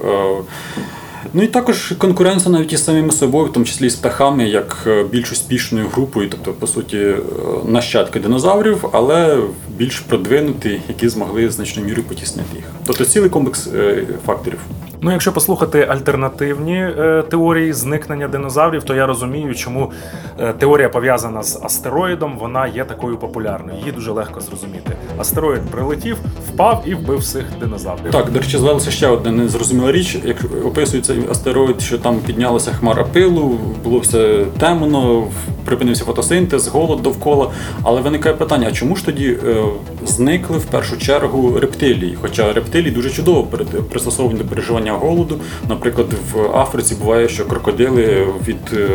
Ну 1.35 1.43
і 1.43 1.47
також 1.47 1.95
конкуренція 1.99 2.53
навіть 2.53 2.73
із 2.73 2.85
самими 2.85 3.13
собою, 3.13 3.47
в 3.47 3.53
тому 3.53 3.67
числі 3.67 3.91
з 3.91 3.95
птахами, 3.95 4.49
як 4.49 4.85
е, 4.87 5.05
більш 5.05 5.33
успішною 5.33 5.87
групою, 5.89 6.29
тобто, 6.31 6.53
по 6.53 6.67
суті, 6.67 6.99
е, 6.99 7.19
нащадки 7.65 8.21
динозаврів, 8.21 8.89
але 8.93 9.39
більш 9.77 10.01
продвинуті, 10.01 10.81
які 10.89 11.09
змогли 11.09 11.51
значною 11.51 11.89
мірою 11.89 12.09
потіснити 12.09 12.57
їх. 12.57 12.65
Тобто 12.87 13.05
цілий 13.05 13.31
комплекс 13.31 13.67
е, 13.67 14.07
факторів. 14.27 14.59
Ну, 15.05 15.13
якщо 15.13 15.33
послухати 15.33 15.87
альтернативні 15.91 16.77
е, 16.77 17.25
теорії 17.31 17.73
зникнення 17.73 18.29
динозаврів, 18.29 18.83
то 18.83 18.95
я 18.95 19.07
розумію, 19.07 19.55
чому 19.55 19.93
е, 20.41 20.53
теорія 20.53 20.89
пов'язана 20.89 21.43
з 21.43 21.61
астероїдом, 21.63 22.39
вона 22.39 22.67
є 22.67 22.85
такою 22.85 23.17
популярною. 23.17 23.79
Її 23.79 23.93
дуже 23.93 24.13
легко 24.13 24.41
зрозуміти. 24.41 24.97
Астероїд 25.19 25.63
прилетів, 25.63 26.17
впав 26.49 26.83
і 26.87 26.95
вбив 26.95 27.19
всіх 27.19 27.45
динозаврів. 27.61 28.13
Так, 28.13 28.31
до 28.31 28.39
речі, 28.39 28.59
звелася 28.59 28.91
ще 28.91 29.09
одна 29.09 29.33
незрозуміла 29.33 29.93
річ. 29.93 30.19
Як 30.25 30.37
описується 30.65 31.15
астероїд, 31.31 31.81
що 31.81 31.99
там 31.99 32.19
піднялася 32.19 32.73
хмара 32.73 33.05
пилу, 33.05 33.59
було 33.85 33.99
все 33.99 34.45
темно, 34.61 35.29
припинився 35.65 36.05
фотосинтез, 36.05 36.69
голод 36.69 37.03
довкола. 37.03 37.51
Але 37.83 38.01
виникає 38.01 38.35
питання: 38.35 38.67
а 38.69 38.73
чому 38.73 38.97
ж 38.97 39.07
тоді 39.07 39.39
е, 39.47 39.65
зникли 40.07 40.59
в 40.59 40.65
першу 40.65 40.99
чергу 40.99 41.61
рептилії? 41.61 42.19
Хоча 42.21 42.53
рептилії 42.53 42.91
дуже 42.91 43.11
чудово 43.11 43.49
пристосовані 43.91 44.39
до 44.39 44.45
переживання 44.45 44.93
голоду. 44.93 45.41
Наприклад, 45.69 46.07
в 46.33 46.57
Африці 46.57 46.95
буває, 46.95 47.29
що 47.29 47.47
крокодили 47.47 48.27
від 48.49 48.57
е, 48.73 48.89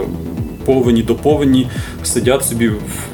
повені 0.67 1.03
до 1.03 1.15
повені 1.15 1.67
сидять 2.03 2.45
собі 2.45 2.71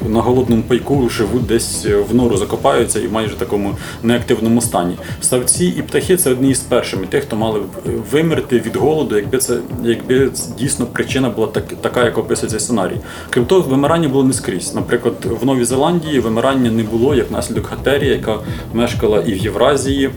на 0.08 0.20
голодному 0.20 0.62
пайку, 0.62 1.08
живуть 1.08 1.46
десь 1.46 1.86
е, 1.86 1.96
в 1.96 2.14
нору, 2.14 2.36
закопаються 2.36 3.00
і 3.00 3.06
в 3.06 3.12
майже 3.12 3.34
такому 3.36 3.76
неактивному 4.02 4.60
стані. 4.60 4.96
Савці 5.20 5.66
і 5.66 5.82
птахи 5.82 6.16
це 6.16 6.30
одні 6.30 6.54
з 6.54 6.60
першими 6.60 7.06
тих, 7.06 7.22
хто 7.22 7.36
мали 7.36 7.60
е, 7.60 7.90
вимерти 8.12 8.58
від 8.58 8.76
голоду, 8.76 9.16
якби 9.16 9.38
це 9.38 9.58
якби 9.84 10.30
дійсно 10.58 10.86
причина 10.86 11.28
була 11.28 11.46
так, 11.46 11.64
така, 11.80 12.04
як 12.04 12.18
описує 12.18 12.50
цей 12.50 12.60
сценарій. 12.60 13.00
Крім 13.30 13.46
того, 13.46 13.60
вимирання 13.60 14.08
було 14.08 14.24
не 14.24 14.32
скрізь. 14.32 14.74
Наприклад, 14.74 15.14
в 15.40 15.46
Новій 15.46 15.64
Зеландії 15.64 16.20
вимирання 16.20 16.70
не 16.70 16.82
було 16.82 17.14
як 17.14 17.30
наслідок 17.30 17.66
хатерії, 17.66 18.10
яка 18.10 18.38
мешкала 18.72 19.20
і 19.20 19.32
в 19.32 19.36
Євразії. 19.36 20.10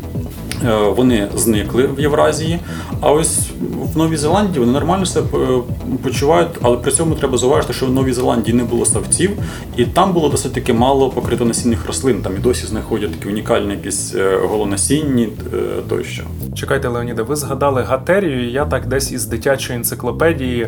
Е, 0.65 0.75
вони 0.95 1.27
зникли 1.35 1.89
в 1.97 1.99
Євразії, 1.99 2.59
а 3.01 3.11
ось 3.11 3.39
в 3.93 3.97
Новій 3.97 4.17
Зеландії 4.17 4.59
вони 4.59 4.71
нормально 4.71 5.05
себе 5.05 5.27
е, 5.33 5.61
почувають, 6.03 6.49
але 6.61 6.77
при 6.77 6.91
цьому 6.91 7.15
треба 7.15 7.37
зауважити, 7.37 7.73
що 7.73 7.85
в 7.85 7.91
Новій 7.91 8.13
Зеландії 8.13 8.57
не 8.57 8.63
було 8.63 8.85
ставців, 8.85 9.31
і 9.77 9.85
там 9.85 10.13
було 10.13 10.29
досить 10.29 10.53
таки 10.53 10.73
мало 10.73 11.09
покритонасінних 11.09 11.87
рослин. 11.87 12.21
Там 12.21 12.35
і 12.35 12.39
досі 12.39 12.67
знаходять 12.67 13.11
такі 13.11 13.29
унікальні 13.29 13.71
якісь 13.71 14.15
е, 14.15 14.39
голонасінні 14.43 15.29
тощо. 15.89 16.23
Чекайте, 16.55 16.87
Леоніде, 16.87 17.21
ви 17.21 17.35
згадали 17.35 17.83
гатерію. 17.83 18.49
Я 18.49 18.65
так 18.65 18.87
десь 18.87 19.11
із 19.11 19.25
дитячої 19.25 19.77
енциклопедії, 19.77 20.67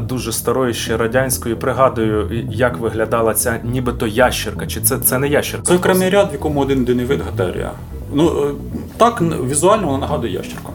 дуже 0.00 0.32
старої 0.32 0.74
ще 0.74 0.96
радянської, 0.96 1.54
пригадую, 1.54 2.44
як 2.50 2.78
виглядала 2.78 3.34
ця 3.34 3.60
нібито 3.64 4.06
ящерка. 4.06 4.66
Чи 4.66 4.80
це 4.80 4.98
це 4.98 5.18
не 5.18 5.28
ящерка? 5.28 5.66
Це 5.66 5.76
окремий 5.76 6.10
ряд, 6.10 6.30
в 6.30 6.32
якому 6.32 6.60
один 6.60 6.78
єдиний 6.78 7.06
вид 7.06 7.20
гатерія. 7.20 7.70
Ну 8.12 8.54
так 8.96 9.22
візуально 9.50 9.86
вона 9.86 9.98
нагадує 9.98 10.32
ящерку. 10.32 10.72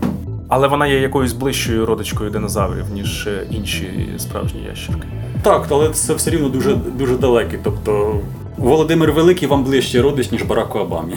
Але 0.50 0.68
вона 0.68 0.88
є 0.88 1.00
якоюсь 1.00 1.34
ближчою 1.34 1.86
родичкою 1.86 2.30
динозаврів, 2.30 2.86
ніж 2.94 3.28
е, 3.28 3.48
інші 3.52 3.90
справжні 4.18 4.62
ящерки. 4.70 5.08
Так, 5.44 5.68
але 5.70 5.90
це 5.90 6.14
все 6.14 6.30
рівно 6.30 6.50
дуже 6.50 6.76
дуже 6.76 7.18
далекий. 7.18 7.60
Тобто 7.64 8.20
Володимир 8.58 9.12
Великий 9.12 9.48
вам 9.48 9.64
ближче 9.64 10.02
родич, 10.02 10.32
ніж 10.32 10.44
Бараку 10.44 10.80
Обамі. 10.80 11.14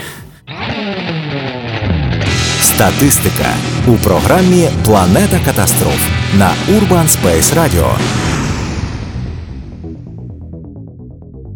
Статистика 2.61 3.47
у 3.89 3.93
програмі 3.93 4.69
Планета 4.85 5.39
катастроф 5.45 6.09
на 6.39 6.51
Urban 6.69 7.09
Space 7.09 7.55
Radio. 7.55 7.87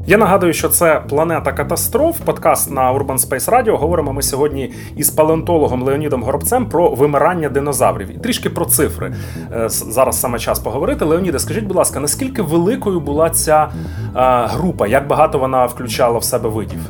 Я 0.09 0.17
нагадую, 0.17 0.53
що 0.53 0.69
це 0.69 1.03
планета 1.09 1.53
катастроф. 1.53 2.21
Подкаст 2.25 2.71
на 2.71 2.93
Urban 2.93 3.19
Space 3.19 3.51
Radio. 3.51 3.77
Говоримо 3.77 4.13
ми 4.13 4.23
сьогодні 4.23 4.73
із 4.97 5.11
палеонтологом 5.11 5.83
Леонідом 5.83 6.23
Горобцем 6.23 6.67
про 6.67 6.91
вимирання 6.91 7.49
динозаврів 7.49 8.11
і 8.11 8.19
трішки 8.19 8.51
про 8.51 8.65
цифри. 8.65 9.15
Е, 9.53 9.69
зараз 9.69 10.21
саме 10.21 10.39
час 10.39 10.59
поговорити. 10.59 11.05
Леоніде, 11.05 11.39
скажіть, 11.39 11.65
будь 11.65 11.77
ласка, 11.77 12.01
наскільки 12.01 12.43
великою 12.43 13.01
була 13.01 13.31
ця 13.31 13.69
е, 14.17 14.47
група? 14.47 14.87
Як 14.87 15.07
багато 15.07 15.39
вона 15.39 15.67
включала 15.67 16.19
в 16.19 16.25
себе 16.25 16.49
видів? 16.49 16.81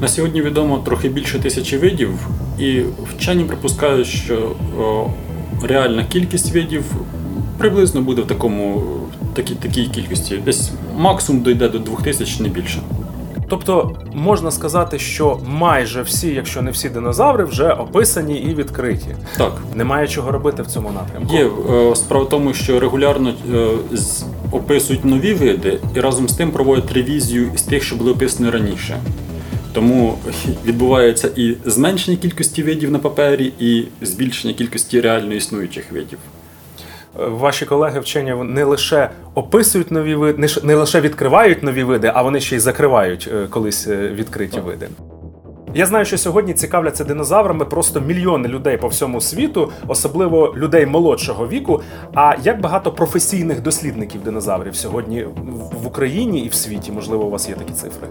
На 0.00 0.08
сьогодні 0.08 0.42
відомо 0.42 0.78
трохи 0.78 1.08
більше 1.08 1.38
тисячі 1.38 1.78
видів, 1.78 2.10
і 2.58 2.82
вчені 3.16 3.44
припускають, 3.44 4.06
що 4.06 4.52
реальна 5.62 6.04
кількість 6.04 6.54
видів 6.54 6.84
приблизно 7.58 8.00
буде 8.00 8.22
в 8.22 8.26
такому 8.26 8.82
такій 9.38 9.54
такій 9.54 9.86
кількості. 9.86 10.36
Десь 10.36 10.70
максимум 10.96 11.42
дойде 11.42 11.68
до 11.68 11.78
2000, 11.78 12.42
не 12.42 12.48
більше. 12.48 12.80
Тобто 13.48 13.96
можна 14.14 14.50
сказати, 14.50 14.98
що 14.98 15.40
майже 15.46 16.02
всі, 16.02 16.28
якщо 16.28 16.62
не 16.62 16.70
всі 16.70 16.88
динозаври, 16.88 17.44
вже 17.44 17.68
описані 17.68 18.38
і 18.38 18.54
відкриті. 18.54 19.16
Так 19.36 19.52
немає 19.74 20.08
чого 20.08 20.30
робити 20.30 20.62
в 20.62 20.66
цьому 20.66 20.90
напрямку. 20.90 21.34
Є 21.34 21.50
е, 21.90 21.96
справа 21.96 22.24
в 22.24 22.28
тому, 22.28 22.54
що 22.54 22.80
регулярно 22.80 23.34
е, 23.54 23.68
описують 24.52 25.04
нові 25.04 25.34
види 25.34 25.78
і 25.96 26.00
разом 26.00 26.28
з 26.28 26.32
тим 26.32 26.50
проводять 26.50 26.92
ревізію 26.92 27.50
з 27.56 27.62
тих, 27.62 27.82
що 27.82 27.96
були 27.96 28.12
описані 28.12 28.50
раніше. 28.50 29.00
Тому 29.72 30.18
відбувається 30.66 31.30
і 31.36 31.54
зменшення 31.64 32.16
кількості 32.16 32.62
видів 32.62 32.90
на 32.90 32.98
папері, 32.98 33.52
і 33.58 33.84
збільшення 34.02 34.54
кількості 34.54 35.00
реально 35.00 35.34
існуючих 35.34 35.92
видів 35.92 36.18
ваші 37.18 37.66
колеги 37.66 38.00
вчені 38.00 38.34
не 38.44 38.64
лише 38.64 39.10
описують 39.34 39.90
нові 39.90 40.14
види, 40.14 40.48
не 40.62 40.74
лише 40.74 41.00
відкривають 41.00 41.62
нові 41.62 41.82
види, 41.82 42.12
а 42.14 42.22
вони 42.22 42.40
ще 42.40 42.56
й 42.56 42.58
закривають 42.58 43.28
е, 43.34 43.46
колись 43.50 43.88
е, 43.88 44.08
відкриті 44.08 44.60
види. 44.66 44.88
Я 45.74 45.86
знаю, 45.86 46.04
що 46.04 46.18
сьогодні 46.18 46.54
цікавляться 46.54 47.04
динозаврами 47.04 47.64
просто 47.64 48.00
мільйони 48.00 48.48
людей 48.48 48.76
по 48.76 48.88
всьому 48.88 49.20
світу, 49.20 49.72
особливо 49.86 50.54
людей 50.56 50.86
молодшого 50.86 51.48
віку. 51.48 51.82
А 52.14 52.34
як 52.44 52.60
багато 52.60 52.92
професійних 52.92 53.62
дослідників 53.62 54.22
динозаврів 54.22 54.76
сьогодні 54.76 55.26
в 55.82 55.86
Україні 55.86 56.40
і 56.40 56.48
в 56.48 56.54
світі? 56.54 56.92
Можливо, 56.92 57.24
у 57.24 57.30
вас 57.30 57.48
є 57.48 57.54
такі 57.54 57.72
цифри? 57.72 58.08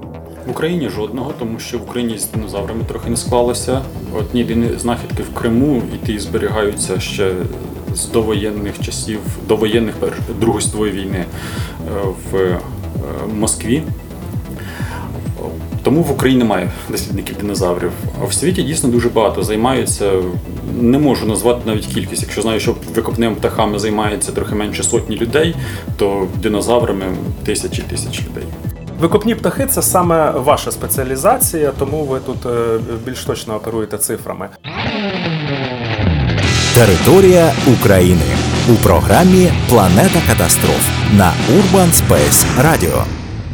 В 0.47 0.51
Україні 0.51 0.89
жодного, 0.89 1.33
тому 1.39 1.59
що 1.59 1.79
в 1.79 1.81
Україні 1.81 2.17
з 2.17 2.31
динозаврами 2.31 2.83
трохи 2.87 3.09
не 3.09 3.17
склалося. 3.17 3.81
Одні 4.19 4.69
знахідки 4.77 5.23
в 5.23 5.33
Криму, 5.33 5.81
і 5.95 6.05
ті 6.05 6.19
зберігаються 6.19 6.99
ще 6.99 7.31
з 7.97 8.05
довоєнних 8.05 8.81
часів, 8.81 9.19
довоєнних 9.47 9.95
Другої 10.39 10.61
світової 10.61 10.91
війни 10.91 11.25
е, 11.25 11.91
в 12.31 12.35
е, 12.35 12.59
Москві. 13.39 13.83
Тому 15.83 16.01
в 16.03 16.11
Україні 16.11 16.39
немає 16.39 16.71
дослідників 16.89 17.37
динозаврів. 17.37 17.91
А 18.21 18.25
в 18.25 18.33
світі 18.33 18.63
дійсно 18.63 18.89
дуже 18.89 19.09
багато 19.09 19.43
займаються. 19.43 20.11
Не 20.81 20.99
можу 20.99 21.25
назвати 21.25 21.61
навіть 21.65 21.85
кількість. 21.85 22.21
Якщо 22.21 22.41
знаю, 22.41 22.59
що 22.59 22.75
викопними 22.95 23.35
птахами 23.35 23.79
займається 23.79 24.31
трохи 24.31 24.55
менше 24.55 24.83
сотні 24.83 25.17
людей, 25.17 25.55
то 25.97 26.27
динозаврами 26.41 27.05
тисячі 27.45 27.83
тисяч 27.83 28.19
людей. 28.19 28.43
Викопні 28.99 29.35
птахи 29.35 29.65
це 29.65 29.81
саме 29.81 30.31
ваша 30.31 30.71
спеціалізація, 30.71 31.71
тому 31.79 32.03
ви 32.03 32.19
тут 32.19 32.45
е, 32.45 32.79
більш 33.05 33.25
точно 33.25 33.55
оперуєте 33.55 33.97
цифрами. 33.97 34.49
Територія 36.77 37.51
України 37.73 38.25
у 38.69 38.83
програмі 38.83 39.49
Планета 39.69 40.19
катастроф 40.27 40.89
на 41.17 41.31
Urban 41.51 41.91
Space 41.91 42.45
Radio. 42.61 43.03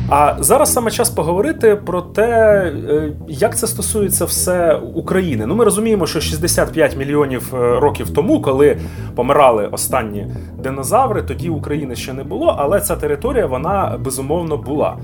А 0.09 0.35
зараз 0.39 0.73
саме 0.73 0.91
час 0.91 1.09
поговорити 1.09 1.75
про 1.75 2.01
те, 2.01 2.23
е, 2.89 3.11
як 3.27 3.57
це 3.57 3.67
стосується 3.67 4.25
все 4.25 4.75
України. 4.75 5.45
Ну, 5.45 5.55
ми 5.55 5.65
розуміємо, 5.65 6.07
що 6.07 6.19
65 6.21 6.97
мільйонів 6.97 7.53
е, 7.55 7.79
років 7.79 8.09
тому, 8.09 8.41
коли 8.41 8.77
помирали 9.15 9.67
останні 9.67 10.27
динозаври, 10.63 11.21
тоді 11.21 11.49
України 11.49 11.95
ще 11.95 12.13
не 12.13 12.23
було, 12.23 12.55
але 12.59 12.81
ця 12.81 12.95
територія 12.95 13.45
вона 13.45 13.97
безумовно 13.99 14.57
була. 14.57 14.97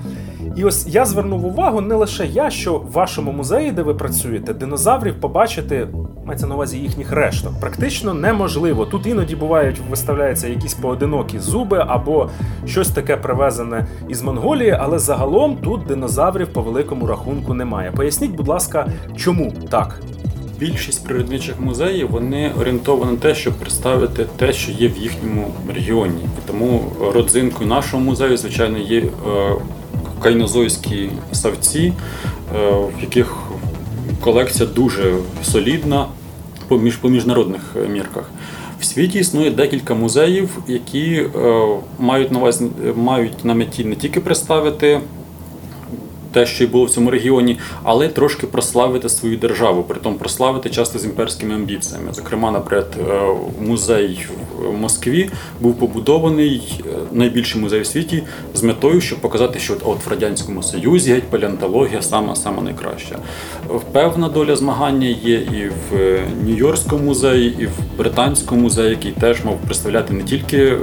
І 0.56 0.63
ось 0.63 0.88
я 0.88 1.06
звернув 1.06 1.46
увагу 1.46 1.82
не 1.82 1.96
лише 1.96 2.25
я, 2.25 2.50
що 2.50 2.74
в 2.74 2.91
вашому 2.91 3.32
музеї, 3.32 3.72
де 3.72 3.82
ви 3.82 3.94
працюєте, 3.94 4.53
динозаврів 4.53 5.22
побачити 5.22 5.88
мається 6.29 6.48
на 6.48 6.56
увазі 6.56 6.77
їхніх 6.77 7.12
решток. 7.12 7.53
Практично 7.60 8.13
неможливо. 8.13 8.86
Тут 8.86 9.08
іноді 9.08 9.36
бувають 9.36 9.82
виставляються 9.89 10.48
якісь 10.48 10.74
поодинокі 10.74 11.39
зуби 11.39 11.86
або 11.88 12.29
щось 12.65 12.89
таке 12.89 13.18
привезене 13.18 13.88
із 14.10 14.22
Монголії, 14.22 14.77
але 14.79 15.00
загалом 15.00 15.58
тут 15.63 15.86
динозаврів 15.86 16.53
по 16.53 16.62
великому 16.62 17.08
рахунку 17.08 17.53
немає. 17.53 17.91
Поясніть, 17.91 18.32
будь 18.32 18.48
ласка, 18.48 18.88
чому 19.18 19.53
так? 19.70 20.01
Більшість 20.60 21.08
природничих 21.08 21.60
музеїв 21.60 22.10
вони 22.12 22.51
орієнтовані 22.62 23.12
на 23.12 23.18
те, 23.18 23.36
щоб 23.36 23.53
представити 23.53 24.25
те, 24.38 24.53
що 24.53 24.72
є 24.72 24.88
в 24.88 24.98
їхньому 24.98 25.48
регіоні. 25.75 26.22
Тому 26.48 26.82
родзинкою 27.13 27.70
нашого 27.70 28.03
музею, 28.03 28.38
звичайно, 28.38 28.77
є 28.77 29.00
е, 29.00 29.10
кайнозойські 30.20 31.10
савці, 31.32 31.94
е, 32.56 32.70
в 32.98 33.02
яких 33.02 33.36
колекція 34.22 34.70
дуже 34.76 35.14
солідна 35.44 36.06
по, 36.68 36.78
міжнародних 37.10 37.62
е, 37.76 37.88
мірках. 37.88 38.30
В 38.80 38.86
світі 38.86 39.20
існує 39.20 39.52
декілька 39.52 39.94
музеїв, 39.94 40.50
які 40.68 41.14
е, 41.14 41.30
мають 42.00 42.32
на 42.32 42.40
увазі, 42.40 42.66
мають 42.96 43.46
на 43.46 43.54
меті 43.54 43.86
не 43.86 43.96
тільки 43.96 44.20
представити 44.20 45.02
те, 46.32 46.46
що 46.46 46.64
й 46.64 46.68
було 46.68 46.86
в 46.86 46.90
цьому 46.90 47.12
регіоні, 47.12 47.58
але 47.84 48.08
трошки 48.08 48.48
прославити 48.48 49.10
свою 49.10 49.38
державу, 49.38 49.84
притом 49.84 50.16
прославити 50.16 50.70
часто 50.70 51.00
з 51.00 51.06
імперськими 51.06 51.56
амбіціями. 51.56 52.14
Зокрема, 52.14 52.52
наприклад, 52.52 52.96
музей 53.62 54.28
в 54.62 54.74
Москві 54.74 55.30
був 55.60 55.80
побудований 55.80 56.82
е, 56.86 56.89
найбільший 57.12 57.62
музей 57.62 57.82
у 57.82 57.86
світі 57.86 58.24
з 58.54 58.63
метою, 58.63 59.01
щоб 59.01 59.20
показати, 59.20 59.60
що 59.60 59.78
от, 59.84 60.06
в 60.06 60.10
радянському 60.10 60.63
союзі 60.63 61.13
геть 61.13 61.24
палеонтологія 61.24 62.01
сама 62.01 62.36
сама 62.36 62.62
найкраща. 62.63 63.20
Певна 63.92 64.30
доля 64.30 64.56
змагання 64.56 65.08
є 65.08 65.36
і 65.36 65.70
в 65.70 66.20
Нью-Йоркському 66.46 67.04
музеї, 67.04 67.56
і 67.60 67.66
в 67.66 67.98
Британському 67.98 68.62
музеї, 68.62 68.89
який 68.89 69.12
теж 69.12 69.44
мав 69.46 69.58
представляти 69.58 70.13
не 70.13 70.24
тільки 70.24 70.78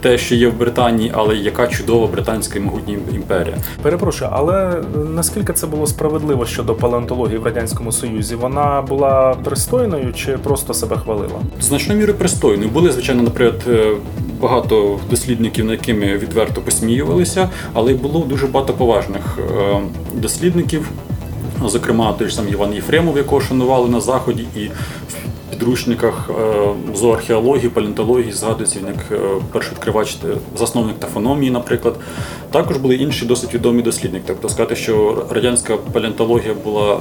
те, 0.00 0.18
що 0.18 0.34
є 0.34 0.48
в 0.48 0.58
Британії, 0.58 1.12
але 1.14 1.36
яка 1.36 1.66
чудова 1.66 2.06
британська 2.06 2.58
і 2.58 2.62
могутня 2.62 2.96
імперія. 3.14 3.56
Перепрошую, 3.82 4.30
але 4.34 4.70
е, 4.70 4.82
наскільки 5.14 5.52
це 5.52 5.66
було 5.66 5.86
справедливо 5.86 6.46
щодо 6.46 6.74
палеонтології 6.74 7.38
в 7.38 7.44
радянському 7.44 7.92
союзі? 7.92 8.34
Вона 8.34 8.82
була 8.82 9.36
пристойною 9.44 10.12
чи 10.12 10.38
просто 10.38 10.74
себе 10.74 10.96
хвалила? 10.96 11.40
Значною 11.60 12.00
мірою 12.00 12.18
пристойною. 12.18 12.70
Були, 12.70 12.92
звичайно, 12.92 13.22
наприклад, 13.22 13.62
е, 13.68 13.92
багато 14.40 14.98
дослідників, 15.10 15.64
над 15.64 15.72
якими 15.72 16.18
відверто 16.18 16.60
посміювалися, 16.60 17.48
але 17.72 17.92
й 17.92 17.94
було 17.94 18.20
дуже 18.20 18.46
багато 18.46 18.72
поважних 18.72 19.38
е, 19.38 19.80
дослідників. 20.14 20.88
Зокрема, 21.66 22.12
той 22.12 22.28
ж 22.28 22.34
сам 22.34 22.48
Іван 22.48 22.74
Єфремов, 22.74 23.16
якого 23.16 23.40
шанували 23.40 23.88
на 23.88 24.00
заході, 24.00 24.44
і 24.56 24.70
підручниках 25.58 26.30
е, 26.30 26.34
зооархеології, 26.94 27.68
палеонтології 27.68 28.32
згадується 28.32 28.78
він 28.78 28.86
як 28.86 29.20
е, 29.22 29.28
перший 29.52 29.72
відкривач, 29.72 30.16
засновник 30.58 30.98
тафономії, 30.98 31.50
наприклад. 31.50 31.94
Також 32.50 32.76
були 32.76 32.94
інші 32.94 33.26
досить 33.26 33.54
відомі 33.54 33.82
дослідники. 33.82 34.24
Тобто 34.26 34.48
сказати, 34.48 34.76
що 34.76 35.24
радянська 35.30 35.76
палеонтологія 35.76 36.54
була 36.64 36.98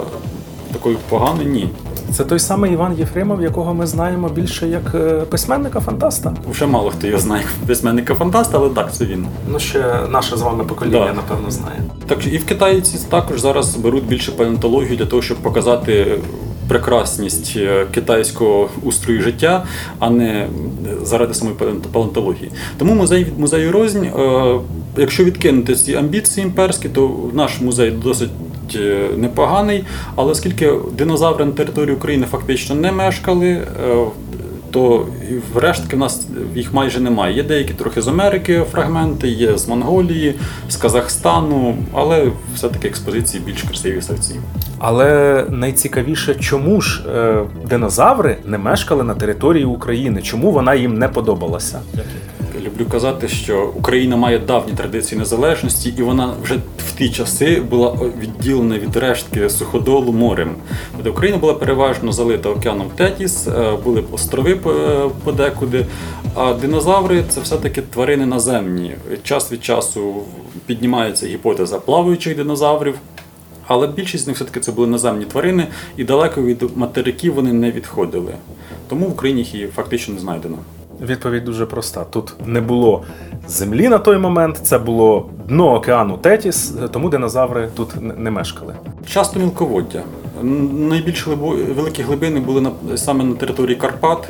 такою 0.73 0.97
поганою, 1.09 1.49
ні. 1.49 1.69
Це 2.11 2.23
той 2.23 2.39
самий 2.39 2.73
Іван 2.73 2.95
Єфремов, 2.99 3.41
якого 3.41 3.73
ми 3.73 3.87
знаємо 3.87 4.29
більше 4.29 4.67
як 4.67 4.95
е, 4.95 5.21
письменника-фантаста. 5.29 6.33
Вже 6.51 6.65
мало 6.65 6.89
хто 6.89 7.07
його 7.07 7.19
знає, 7.19 7.43
письменника 7.67 8.15
фантаста, 8.15 8.57
але 8.57 8.69
так, 8.69 8.93
це 8.93 9.05
він. 9.05 9.27
Ну 9.51 9.59
ще 9.59 9.99
наше 10.09 10.37
з 10.37 10.41
вами 10.41 10.63
покоління, 10.63 11.05
Да. 11.07 11.13
напевно, 11.13 11.51
знає. 11.51 11.79
Так 12.07 12.27
і 12.27 12.37
в 12.37 12.45
Китаї 12.45 12.81
ці 12.81 12.97
також 13.09 13.41
зараз 13.41 13.75
беруть 13.75 14.05
більше 14.05 14.31
палеонтологію 14.31 14.97
для 14.97 15.05
того, 15.05 15.21
щоб 15.21 15.37
показати 15.37 16.19
прекрасність 16.67 17.53
е, 17.57 17.85
китайського 17.93 18.69
устрою 18.83 19.21
життя, 19.21 19.65
а 19.99 20.09
не 20.09 20.47
заради 21.03 21.33
самої 21.33 21.55
палеонт- 21.57 21.87
палеонтології. 21.91 22.51
Тому 22.77 22.95
музей 22.95 23.23
від 23.23 23.39
музею 23.39 23.71
рознь. 23.71 24.03
е, 24.03 24.59
Якщо 24.99 25.23
відкинути 25.23 25.75
ці 25.75 25.95
амбіції 25.95 26.45
імперські, 26.45 26.89
то 26.89 27.11
наш 27.33 27.61
музей 27.61 27.91
досить 27.91 28.29
е, 28.75 29.07
непоганий. 29.17 29.83
Але 30.15 30.31
оскільки 30.31 30.73
динозаври 30.97 31.45
на 31.45 31.51
території 31.51 31.95
України 31.95 32.25
фактично 32.31 32.75
не 32.75 32.91
мешкали, 32.91 33.67
то 34.71 35.07
в 35.53 35.57
рештки 35.57 35.95
в 35.95 35.99
нас 35.99 36.27
їх 36.55 36.73
майже 36.73 36.99
немає. 36.99 37.35
Є 37.35 37.43
деякі 37.43 37.73
трохи 37.73 38.01
з 38.01 38.07
Америки 38.07 38.63
фрагменти, 38.71 39.27
є 39.27 39.57
з 39.57 39.67
Монголії, 39.67 40.35
з 40.69 40.75
Казахстану, 40.75 41.75
але 41.93 42.31
все-таки 42.55 42.87
експозиції 42.87 43.43
більш 43.45 43.63
красиві 43.63 44.01
ставці. 44.01 44.35
Але 44.79 45.43
найцікавіше, 45.49 46.35
чому 46.35 46.81
ж 46.81 47.03
е, 47.09 47.43
динозаври 47.69 48.37
не 48.45 48.57
мешкали 48.57 49.03
на 49.03 49.15
території 49.15 49.65
України? 49.65 50.21
Чому 50.21 50.51
вона 50.51 50.75
їм 50.75 50.97
не 50.97 51.07
подобалася? 51.07 51.79
Люблю 52.77 52.89
казати, 52.91 53.27
що 53.27 53.71
Україна 53.75 54.15
має 54.15 54.39
давні 54.39 54.73
традиції 54.73 55.19
незалежності, 55.19 55.93
і 55.97 56.01
вона 56.01 56.33
вже 56.43 56.55
в 56.77 56.97
ті 56.97 57.09
часи 57.09 57.61
була 57.69 57.97
відділена 58.21 58.79
від 58.79 58.95
рештки 58.95 59.49
суходолу 59.49 60.13
морем. 60.13 60.55
Тобто 60.95 61.11
Україна 61.11 61.37
була 61.37 61.53
переважно 61.53 62.11
залита 62.11 62.49
океаном 62.49 62.89
Тетіс, 62.95 63.47
е, 63.47 63.73
були 63.83 64.03
острови 64.11 64.55
подекуди. 65.23 65.85
А 66.35 66.53
динозаври 66.53 67.23
це 67.29 67.41
все-таки 67.41 67.81
тварини 67.81 68.25
наземні. 68.25 68.95
Час 69.23 69.51
від 69.51 69.63
часу 69.63 70.15
піднімається 70.65 71.27
гіпотеза 71.27 71.79
плаваючих 71.79 72.35
динозаврів. 72.35 72.95
Але 73.67 73.87
більшість 73.87 74.23
з 74.23 74.27
них 74.27 74.35
все-таки 74.35 74.59
це 74.59 74.71
були 74.71 74.87
наземні 74.87 75.25
тварини, 75.25 75.67
і 75.97 76.03
далеко 76.03 76.41
від 76.41 76.63
материків 76.75 77.33
вони 77.33 77.53
не 77.53 77.71
відходили. 77.71 78.33
Тому 78.89 79.05
в 79.05 79.11
Україні 79.11 79.47
їх 79.53 79.71
фактично 79.71 80.13
не 80.13 80.19
знайдено. 80.19 80.57
Відповідь 81.01 81.43
дуже 81.43 81.65
проста. 81.65 82.03
Тут 82.03 82.33
не 82.45 82.61
було 82.61 83.03
землі 83.47 83.89
на 83.89 83.97
той 83.97 84.17
момент, 84.17 84.59
це 84.63 84.79
було 84.79 85.29
дно 85.47 85.73
океану 85.73 86.17
Тетіс, 86.17 86.73
тому 86.91 87.09
динозаври 87.09 87.69
тут 87.75 87.89
не 88.17 88.31
мешкали. 88.31 88.75
Часто 89.07 89.39
мілководдя. 89.39 90.03
Найбільш 90.73 91.27
великі 91.27 92.03
глибини 92.03 92.39
були 92.39 92.71
саме 92.95 93.23
на 93.23 93.35
території 93.35 93.75
Карпат 93.75 94.29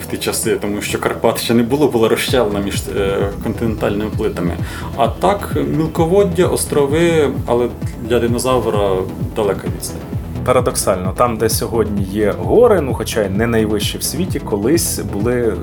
в 0.00 0.06
ті 0.06 0.16
часи, 0.16 0.56
тому 0.56 0.82
що 0.82 0.98
Карпат 0.98 1.40
ще 1.40 1.54
не 1.54 1.62
було, 1.62 1.88
була 1.88 2.08
розщелина 2.08 2.60
між 2.60 2.82
е, 2.96 3.30
континентальними 3.42 4.10
плитами. 4.16 4.56
А 4.96 5.08
так, 5.08 5.56
мілководдя, 5.76 6.46
острови, 6.46 7.30
але 7.46 7.68
для 8.02 8.18
динозавра 8.18 8.96
далека 9.36 9.68
відстань. 9.76 10.07
Парадоксально, 10.48 11.12
там, 11.16 11.36
де 11.36 11.48
сьогодні 11.48 12.02
є 12.02 12.34
гори, 12.38 12.80
ну 12.80 12.94
хоча 12.94 13.22
й 13.22 13.28
не 13.28 13.46
найвищі 13.46 13.98
в 13.98 14.02
світі, 14.02 14.40
колись 14.40 14.98
були 14.98 15.48
е, 15.48 15.54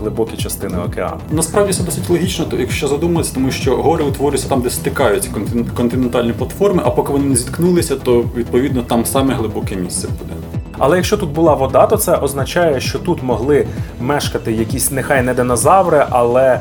глибокі 0.00 0.36
частини 0.36 0.78
океану. 0.78 1.20
Насправді 1.30 1.72
це 1.72 1.82
досить 1.82 2.10
логічно, 2.10 2.44
то 2.44 2.56
якщо 2.56 2.88
задуматися, 2.88 3.34
тому 3.34 3.50
що 3.50 3.76
гори 3.76 4.04
утворюються 4.04 4.48
там, 4.48 4.60
де 4.60 4.70
стикаються 4.70 5.30
контин- 5.30 5.74
континентальні 5.74 6.32
платформи, 6.32 6.82
а 6.86 6.90
поки 6.90 7.12
вони 7.12 7.24
не 7.24 7.36
зіткнулися, 7.36 7.96
то 7.96 8.24
відповідно 8.36 8.82
там 8.82 9.04
саме 9.04 9.34
глибоке 9.34 9.76
місце 9.76 10.08
буде. 10.08 10.32
Але 10.78 10.96
якщо 10.96 11.16
тут 11.16 11.30
була 11.30 11.54
вода, 11.54 11.86
то 11.86 11.96
це 11.96 12.16
означає, 12.16 12.80
що 12.80 12.98
тут 12.98 13.22
могли 13.22 13.66
мешкати 14.00 14.52
якісь 14.52 14.90
нехай 14.90 15.22
не 15.22 15.34
динозаври, 15.34 16.06
але 16.10 16.60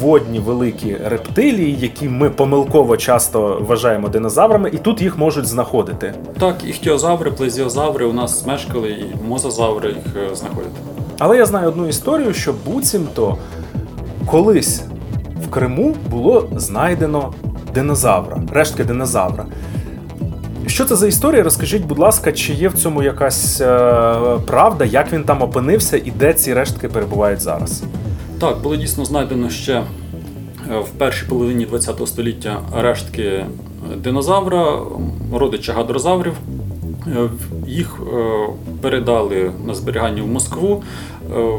водні 0.00 0.38
великі 0.38 0.96
рептилії, 1.04 1.76
які 1.80 2.08
ми 2.08 2.30
помилково 2.30 2.96
часто 2.96 3.64
вважаємо 3.68 4.08
динозаврами, 4.08 4.70
і 4.72 4.76
тут 4.76 5.02
їх 5.02 5.18
можуть 5.18 5.46
знаходити. 5.46 6.14
Так, 6.38 6.56
іхтіозаври, 6.66 7.30
плезіозаври 7.30 8.06
у 8.06 8.12
нас 8.12 8.46
мешкали, 8.46 8.90
і 8.90 9.28
мозазаври 9.28 9.88
їх 9.88 10.16
е, 10.32 10.34
знаходять. 10.34 10.72
Але 11.18 11.36
я 11.36 11.46
знаю 11.46 11.68
одну 11.68 11.88
історію, 11.88 12.34
що 12.34 12.54
буцімто 12.66 13.36
колись 14.26 14.82
в 15.46 15.50
Криму 15.50 15.96
було 16.10 16.48
знайдено 16.56 17.32
динозавра, 17.74 18.42
рештки 18.52 18.84
динозавра. 18.84 19.46
Що 20.66 20.84
це 20.84 20.96
за 20.96 21.06
історія? 21.06 21.42
Розкажіть, 21.42 21.84
будь 21.84 21.98
ласка, 21.98 22.32
чи 22.32 22.52
є 22.52 22.68
в 22.68 22.74
цьому 22.74 23.02
якась 23.02 23.60
е, 23.60 23.66
правда, 24.46 24.84
як 24.84 25.12
він 25.12 25.24
там 25.24 25.42
опинився 25.42 25.96
і 25.96 26.10
де 26.18 26.34
ці 26.34 26.54
рештки 26.54 26.88
перебувають 26.88 27.40
зараз? 27.40 27.82
Так, 28.40 28.58
було 28.62 28.76
дійсно 28.76 29.04
знайдено 29.04 29.50
ще 29.50 29.72
е, 29.74 29.84
в 30.78 30.88
першій 30.88 31.26
половині 31.26 31.64
ХХ 31.66 32.06
століття 32.06 32.60
рештки 32.76 33.46
динозавра, 33.96 34.78
родича 35.34 35.72
гадрозаврів. 35.72 36.32
Е, 37.06 37.28
Їх 37.66 38.00
е, 38.14 38.46
передали 38.80 39.52
на 39.66 39.74
зберігання 39.74 40.22
в 40.22 40.26
Москву. 40.26 40.82
Е, 41.36 41.58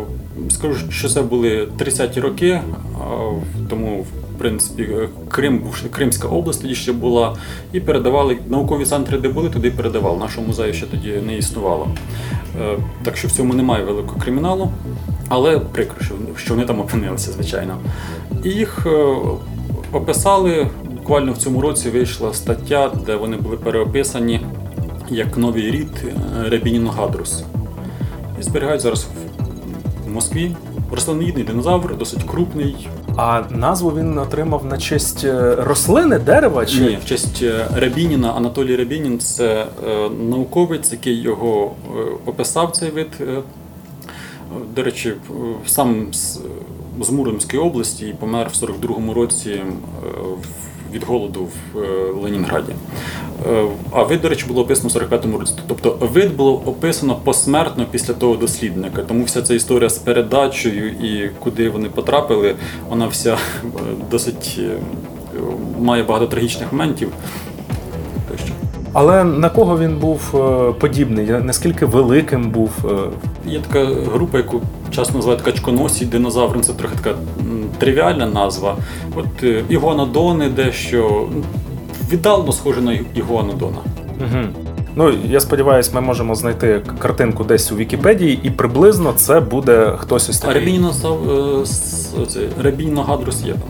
Скажу, 0.49 0.91
що 0.91 1.09
це 1.09 1.21
були 1.21 1.67
30-ті 1.79 2.19
роки, 2.19 2.47
е, 2.49 2.61
тому 3.69 4.05
принципі, 4.39 4.89
Крим 5.29 5.63
Кримська 5.91 6.27
область 6.27 6.61
тоді 6.61 6.75
ще 6.75 6.91
була, 6.91 7.35
і 7.73 7.79
передавали 7.79 8.37
наукові 8.49 8.85
центри, 8.85 9.17
де 9.17 9.29
були, 9.29 9.49
туди 9.49 9.71
передавали. 9.71 10.19
Нашого 10.19 10.47
музею 10.47 10.73
ще 10.73 10.85
тоді 10.85 11.13
не 11.25 11.37
існувало. 11.37 11.87
Е, 12.61 12.77
Так 13.03 13.17
що 13.17 13.27
в 13.27 13.31
цьому 13.31 13.53
немає 13.53 13.83
великого 13.83 14.19
криміналу, 14.19 14.71
але 15.27 15.59
прикро, 15.59 15.95
що, 16.37 16.53
вони 16.53 16.65
там 16.65 16.79
опинилися, 16.79 17.31
звичайно. 17.31 17.77
І 18.43 18.49
їх 18.49 18.85
е, 18.85 19.15
описали. 19.91 20.67
Буквально 20.95 21.31
в 21.31 21.37
цьому 21.37 21.61
році 21.61 21.89
вийшла 21.89 22.33
стаття, 22.33 22.91
де 23.05 23.15
вони 23.15 23.37
були 23.37 23.57
переописані 23.57 24.41
як 25.09 25.37
новий 25.37 25.71
рід 25.71 25.89
е, 26.05 26.49
Рябінінгадрус. 26.49 27.43
І 28.39 28.43
зберігають 28.43 28.81
зараз 28.81 29.07
в- 30.05 30.09
Москві. 30.11 30.55
Рослиноїдний 30.91 31.43
динозавр, 31.43 31.97
досить 31.97 32.23
крупний. 32.23 32.87
А 33.21 33.43
назву 33.49 33.89
він 33.89 34.17
отримав 34.17 34.65
на 34.65 34.77
честь 34.77 35.23
е, 35.23 35.55
рослини, 35.55 36.19
дерева 36.19 36.65
чи 36.65 36.81
Ні, 36.81 36.97
в 37.01 37.05
честь 37.05 37.39
е, 37.43 37.67
Рябініна, 37.75 38.31
Анатолій 38.31 38.75
Рябінін 38.75 39.19
це 39.19 39.65
е, 39.87 40.09
науковець, 40.09 40.91
який 40.91 41.21
його 41.21 41.71
описав 42.25 42.71
цей 42.71 42.91
вид. 42.91 43.07
До 44.75 44.83
речі, 44.83 45.13
сам 45.67 46.13
з, 46.13 46.39
Муромської 47.11 47.61
області 47.61 48.07
і 48.07 48.13
помер 48.13 48.49
в 48.53 48.63
42-му 48.63 49.13
році 49.13 49.61
в- 50.21 50.68
від 50.93 51.03
голоду 51.03 51.47
в 51.73 51.79
е, 51.79 52.11
Ленінграді. 52.23 52.71
Е, 53.49 53.65
А 53.91 54.03
вид, 54.03 54.21
до 54.21 54.29
речі, 54.29 54.45
було 54.47 54.61
описано 54.61 54.89
в 54.89 55.13
45-му 55.13 55.37
році. 55.37 55.53
Тобто 55.67 55.97
вид 56.13 56.35
було 56.35 56.53
описано 56.65 57.15
посмертно 57.23 57.85
після 57.91 58.13
того 58.13 58.35
дослідника. 58.35 59.01
Тому 59.03 59.23
вся 59.23 59.41
ця 59.41 59.53
історія 59.53 59.89
з 59.89 59.97
передачею 59.97 60.89
і 60.89 61.29
куди 61.39 61.69
вони 61.69 61.89
потрапили, 61.89 62.55
вона 62.89 63.07
вся 63.07 63.33
е, 63.33 63.67
досить 64.11 64.59
має 65.79 66.03
багато 66.03 66.27
трагічних 66.27 66.73
моментів. 66.73 67.11
Але 68.93 69.23
на 69.23 69.49
кого 69.49 69.79
він 69.79 69.97
був 69.97 70.19
подібний? 70.79 71.25
Наскільки 71.43 71.85
великим 71.85 72.49
був? 72.51 72.71
Є 73.45 73.59
така 73.59 73.85
група, 73.85 74.37
яку 74.37 74.61
часто 74.91 75.13
називають 75.15 75.41
качконосі 75.41 76.05
динозаври. 76.05 76.59
Це 76.59 76.73
трохи 76.73 76.95
така 77.03 77.17
тривіальна 77.77 78.25
назва. 78.27 78.75
От 79.15 79.43
е, 79.43 79.63
ігуанодони 79.69 80.49
дещо 80.49 81.27
м, 81.33 81.43
віддалено 82.11 82.51
схоже 82.51 82.81
на 82.81 82.99
ігуанодона. 83.15 83.77
Угу. 84.19 84.43
Ну, 84.95 85.13
я 85.29 85.39
сподіваюся, 85.39 85.91
ми 85.93 86.01
можемо 86.01 86.35
знайти 86.35 86.81
картинку 86.99 87.43
десь 87.43 87.71
у 87.71 87.75
Вікіпедії, 87.75 88.39
і 88.43 88.49
приблизно 88.49 89.13
це 89.15 89.39
буде 89.39 89.93
хтось 89.97 90.29
ось 90.29 90.43
А 90.43 90.47
такий. 90.47 90.59
рабініно 90.61 90.93
став 90.93 91.29
е, 91.31 91.61
с- 91.65 92.13
оце, 92.23 92.39
рабініногадрус 92.63 93.43
є 93.43 93.53
там. 93.53 93.61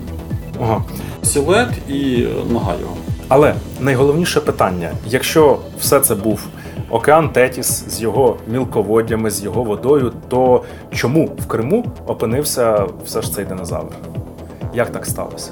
Ага. 0.64 0.84
Силует 1.24 1.68
і 1.90 2.28
нога 2.52 2.74
його. 2.82 2.94
Але 3.28 3.54
найголовніше 3.80 4.40
питання: 4.42 4.92
якщо 5.08 5.58
все 5.80 6.00
це 6.00 6.16
був 6.16 6.48
океан 6.90 7.30
Тетіс 7.30 7.86
з 7.88 8.02
його 8.02 8.38
мілководдями, 8.48 9.32
з 9.32 9.44
його 9.44 9.64
водою, 9.64 10.14
то 10.30 10.64
чому 10.92 11.26
в 11.26 11.48
Криму 11.48 11.86
опинився 12.08 12.86
все 13.06 13.22
ж 13.22 13.34
цей 13.34 13.46
динозавр? 13.46 13.92
Як 14.74 14.90
так 14.90 15.06
сталося? 15.06 15.52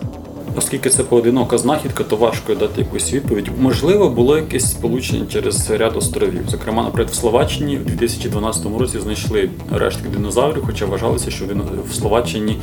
Оскільки 0.58 0.90
це 0.90 1.04
поодинока 1.04 1.58
знахідка, 1.58 2.04
то 2.04 2.16
важко 2.16 2.56
дати 2.56 2.82
якусь 2.82 3.14
відповідь. 3.14 3.52
Можливо, 3.60 4.10
було 4.10 4.38
якесь 4.38 4.72
сполучення 4.72 5.26
через 5.30 5.72
ряд 5.72 5.98
островів. 5.98 6.42
Зокрема, 6.48 6.84
наприклад, 6.84 7.10
в 7.10 7.16
Словаччині 7.16 7.78
у 7.78 7.84
2012 7.84 8.66
році 8.80 9.00
знайшли 9.00 9.50
рештки 9.72 10.10
динозаврів, 10.10 10.64
хоча 10.66 10.86
вважалося, 10.86 11.32
що 11.32 11.46
в 11.90 11.96
Словаччині 11.96 12.58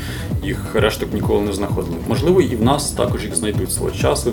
їх 0.45 0.75
решток 0.75 1.15
ніколи 1.15 1.41
не 1.41 1.53
знаходили. 1.53 1.97
Можливо, 2.09 2.41
і 2.41 2.57
в 2.57 2.63
нас 2.63 2.91
також 2.91 3.25
їх 3.25 3.37
знайдуть 3.37 3.73
свого 3.73 3.91
часу 3.91 4.33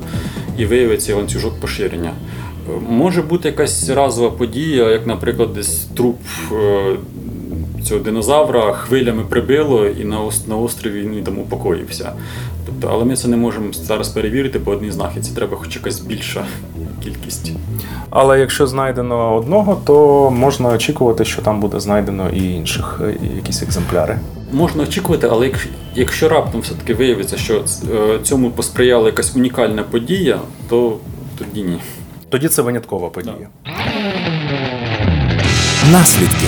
і 0.57 0.65
виявиться 0.65 1.15
ланцюжок 1.15 1.59
поширення. 1.59 2.11
Може 2.89 3.21
бути 3.21 3.47
якась 3.47 3.89
разова 3.89 4.29
подія, 4.29 4.89
як, 4.89 5.07
наприклад, 5.07 5.53
десь 5.53 5.85
труп 5.95 6.19
е, 6.51 6.95
цього 7.83 7.99
динозавра 7.99 8.73
хвилями 8.73 9.23
прибило 9.29 9.85
і 9.85 10.03
на, 10.03 10.19
на 10.47 10.55
острові 10.55 11.01
він 11.01 11.23
там 11.23 11.39
упокоївся. 11.39 12.11
Тобто, 12.65 12.89
але 12.91 13.05
ми 13.05 13.15
це 13.15 13.27
не 13.27 13.37
можемо 13.37 13.73
зараз 13.73 14.09
перевірити 14.09 14.59
по 14.59 14.71
одній 14.71 14.91
знахідці. 14.91 15.31
Треба 15.35 15.57
хоч 15.57 15.75
якась 15.75 15.99
більша 15.99 16.45
кількість. 17.03 17.51
Але 18.09 18.39
якщо 18.39 18.67
знайдено 18.67 19.35
одного, 19.35 19.81
то 19.85 20.29
можна 20.31 20.69
очікувати, 20.69 21.25
що 21.25 21.41
там 21.41 21.59
буде 21.59 21.79
знайдено 21.79 22.29
і 22.29 22.53
інших 22.53 23.01
е, 23.03 23.15
якісь 23.35 23.63
екземпляри. 23.63 24.19
Можна 24.51 24.83
очікувати, 24.83 25.27
але 25.31 25.45
якщо, 25.45 25.69
якщо 25.95 26.29
раптом 26.29 26.61
все-таки 26.61 26.93
виявиться, 26.93 27.37
що 27.37 27.63
е, 27.93 28.19
цьому 28.23 28.51
посприяла 28.51 29.05
якась 29.05 29.35
унікальна 29.35 29.83
подія, 29.83 30.39
то 30.69 30.97
тоді 31.37 31.61
ні. 31.63 31.77
Тоді 32.31 32.47
це 32.47 32.61
виняткова 32.61 33.09
подія. 33.09 33.47
Наслідки 35.91 36.47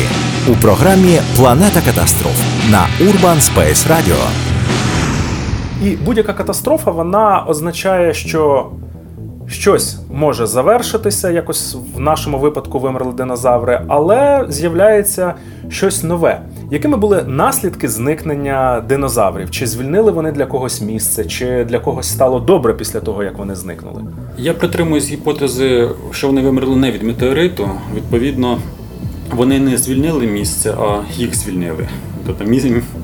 у 0.51 0.55
програмі 0.55 1.19
Планета 1.37 1.81
катастроф 1.85 2.41
на 2.71 2.85
Urban 3.05 3.35
Space 3.35 3.87
Radio. 3.87 4.15
І 5.83 5.95
будь-яка 5.95 6.33
катастрофа 6.33 6.91
вона 6.91 7.45
означає, 7.47 8.13
що 8.13 8.69
щось 9.47 9.97
може 10.11 10.45
завершитися, 10.45 11.29
якось 11.29 11.77
в 11.95 11.99
нашому 11.99 12.39
випадку 12.39 12.79
вимерли 12.79 13.13
динозаври, 13.13 13.81
але 13.87 14.45
з'являється 14.49 15.33
щось 15.69 16.03
нове. 16.03 16.41
Якими 16.71 16.97
були 16.97 17.23
наслідки 17.27 17.87
зникнення 17.87 18.83
динозаврів? 18.89 19.51
Чи 19.51 19.67
звільнили 19.67 20.11
вони 20.11 20.31
для 20.31 20.45
когось 20.45 20.81
місце, 20.81 21.25
чи 21.25 21.63
для 21.63 21.79
когось 21.79 22.09
стало 22.09 22.39
добре 22.39 22.73
після 22.73 22.99
того, 22.99 23.23
як 23.23 23.37
вони 23.37 23.55
зникнули? 23.55 24.01
Я 24.37 24.53
притримуюсь 24.53 25.09
гіпотези, 25.09 25.89
що 26.11 26.27
вони 26.27 26.41
вимерли 26.41 26.75
не 26.75 26.91
від 26.91 27.03
метеориту. 27.03 27.69
Відповідно, 27.95 28.57
вони 29.35 29.59
не 29.59 29.77
звільнили 29.77 30.27
місце, 30.27 30.75
а 30.79 30.97
їх 31.17 31.35
звільнили. 31.35 31.87
Тобто 32.25 32.45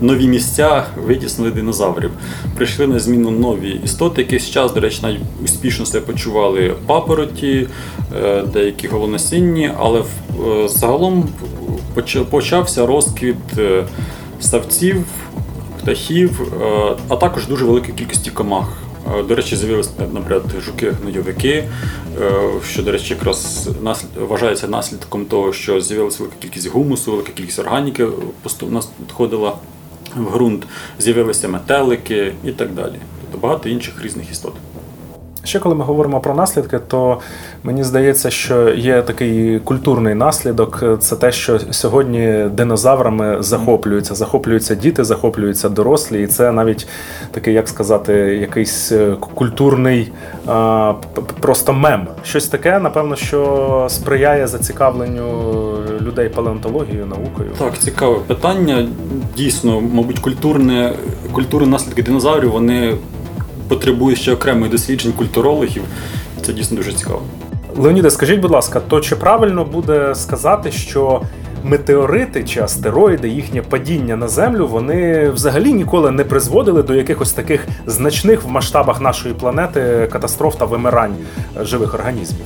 нові 0.01 0.27
місця 0.27 0.85
витіснили 1.05 1.51
динозаврів. 1.51 2.11
Прийшли 2.55 2.87
на 2.87 2.99
зміну 2.99 3.31
нові 3.31 3.81
істоти. 3.83 4.21
Якийсь 4.21 4.49
час, 4.49 4.73
до 4.73 4.79
речі, 4.79 4.99
навіть 5.03 5.21
успішно 5.43 5.85
себе 5.85 6.05
почували 6.05 6.75
папороті, 6.85 7.67
е, 8.23 8.43
деякі 8.53 8.87
голоносінні, 8.87 9.71
але 9.77 9.99
е, 9.99 10.03
загалом 10.67 11.29
почався 12.29 12.85
розквіт 12.85 13.35
е, 13.57 13.83
ставців, 14.39 15.03
птахів, 15.81 16.53
а 17.07 17.15
також 17.15 17.47
дуже 17.47 17.65
великої 17.65 17.93
кількості 17.93 18.31
комах. 18.31 18.88
Е, 19.15 19.23
До 19.23 19.35
речі, 19.35 19.55
з'явилися, 19.55 19.89
наприклад, 20.13 20.43
жуки-гнойовики, 20.65 21.63
е, 22.21 22.31
що, 22.69 22.83
до 22.83 22.91
речі, 22.91 23.13
якраз 23.13 23.69
вважається 24.19 24.67
наслідком 24.67 25.25
того, 25.25 25.53
що 25.53 25.81
з'явилася 25.81 26.17
велика 26.19 26.35
кількість 26.41 26.67
гумусу, 26.69 27.11
велика 27.11 27.31
кількість 27.31 27.59
органіки 27.59 28.05
поступ- 28.43 28.71
надходила 28.99 29.55
в 30.15 30.33
ґрунт, 30.33 30.63
з'явилися 30.99 31.47
метелики 31.47 32.33
і 32.45 32.51
так 32.51 32.73
далі. 32.73 32.95
Тобто 33.21 33.47
багато 33.47 33.69
інших 33.69 34.03
різних 34.03 34.31
істот. 34.31 34.53
Ще 35.43 35.59
коли 35.59 35.75
ми 35.75 35.83
говоримо 35.83 36.19
про 36.19 36.33
наслідки, 36.35 36.79
то 36.87 37.19
мені 37.63 37.83
здається, 37.83 38.29
що 38.29 38.69
є 38.69 39.01
такий 39.01 39.59
культурний 39.59 40.15
наслідок. 40.15 40.83
Це 40.99 41.15
те, 41.15 41.31
що 41.31 41.59
сьогодні 41.71 42.45
динозаврами 42.51 43.37
захоплюються. 43.39 44.15
Захоплюються 44.15 44.75
діти, 44.75 45.03
захоплюються 45.03 45.69
дорослі, 45.69 46.23
і 46.23 46.27
це 46.27 46.51
навіть 46.51 46.87
такий, 47.31 47.53
як 47.53 47.69
сказати, 47.69 48.13
якийсь 48.13 48.91
е, 48.91 49.15
культурний 49.35 50.11
просто 51.39 51.73
мем. 51.73 52.07
Щось 52.23 52.47
таке, 52.47 52.79
напевно, 52.79 53.15
що 53.15 53.87
сприяє 53.89 54.47
зацікавленню 54.47 55.23
людей 56.01 56.29
палеонтологією, 56.29 57.05
наукою. 57.05 57.49
Так, 57.59 57.77
цікаве 57.77 58.19
питання. 58.27 58.87
Дійсно, 59.37 59.81
мабуть, 59.81 60.19
культурне, 60.19 60.93
культурні 61.31 61.69
наслідки 61.69 62.03
динозаврів 62.03 62.51
вони 62.51 62.95
потребують 63.69 64.19
ще 64.19 64.33
окремих 64.33 64.71
досліджень 64.71 65.11
культурологів. 65.11 65.83
Це 66.41 66.53
дійсно 66.53 66.77
дуже 66.77 66.93
цікаво. 66.93 67.21
Леоніде, 67.77 68.11
скажіть, 68.11 68.39
будь 68.39 68.51
ласка, 68.51 68.81
то 68.87 68.99
чи 68.99 69.15
правильно 69.15 69.65
буде 69.65 70.15
сказати, 70.15 70.71
що 70.71 71.21
метеорити 71.63 72.43
чи 72.43 72.61
астероїди, 72.61 73.29
їхнє 73.29 73.61
падіння 73.61 74.15
на 74.15 74.27
землю, 74.27 74.67
вони 74.67 75.29
взагалі 75.29 75.73
ніколи 75.73 76.11
не 76.11 76.23
призводили 76.23 76.83
до 76.83 76.95
якихось 76.95 77.33
таких 77.33 77.67
значних 77.85 78.43
в 78.43 78.47
масштабах 78.47 79.01
нашої 79.01 79.33
планети 79.33 80.09
катастроф 80.11 80.55
та 80.55 80.65
вимирань 80.65 81.15
живих 81.61 81.93
організмів? 81.93 82.45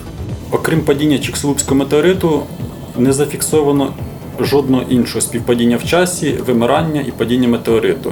Окрім 0.52 0.82
падіння 0.82 1.20
Чиксулубського 1.20 1.80
метеориту, 1.80 2.44
не 2.98 3.14
зафіксовано 3.14 3.94
жодного 4.40 4.84
іншого 4.90 5.22
співпадіння 5.22 5.78
в 5.78 5.84
часі, 5.84 6.34
вимирання 6.48 7.02
і 7.02 7.12
падіння 7.12 7.48
метеориту. 7.48 8.12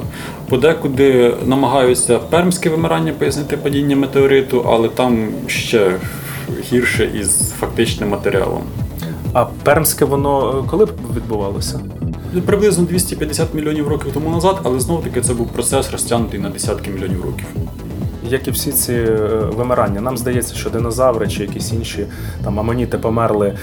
Подекуди 0.50 1.34
намагаються 1.46 2.20
пермське 2.20 2.70
вимирання 2.70 3.14
пояснити 3.14 3.58
падіння 3.58 3.96
метеориту, 3.96 4.66
але 4.68 4.90
там 4.90 5.28
ще 5.48 5.96
гірше 6.72 7.10
із 7.20 7.52
фактичним 7.52 8.10
матеріалом. 8.10 8.64
А 9.34 9.46
пермське 9.46 10.06
воно 10.06 10.64
е, 10.66 10.70
коли 10.70 10.88
відбувалося? 11.16 11.80
Приблизно 12.46 12.84
250 12.84 13.54
мільйонів 13.54 13.88
років 13.88 14.12
тому 14.14 14.30
назад, 14.30 14.60
але 14.64 14.80
знову 14.80 15.02
таки 15.02 15.22
це 15.22 15.34
був 15.34 15.48
процес 15.48 15.92
розтягнутий 15.92 16.40
на 16.40 16.50
десятки 16.50 16.92
мільйонів 16.92 17.26
років. 17.26 17.46
Як 18.32 18.48
і 18.48 18.52
всі 18.52 18.72
ці 18.72 18.94
е, 18.94 19.16
вимирання. 19.58 20.02
Нам 20.02 20.18
здається, 20.18 20.56
що 20.56 20.70
динозаври 20.70 21.28
чи 21.28 21.44
якісь 21.44 21.74
інші 21.74 22.06
там 22.44 22.60
амоніти 22.60 22.98
померли 22.98 23.58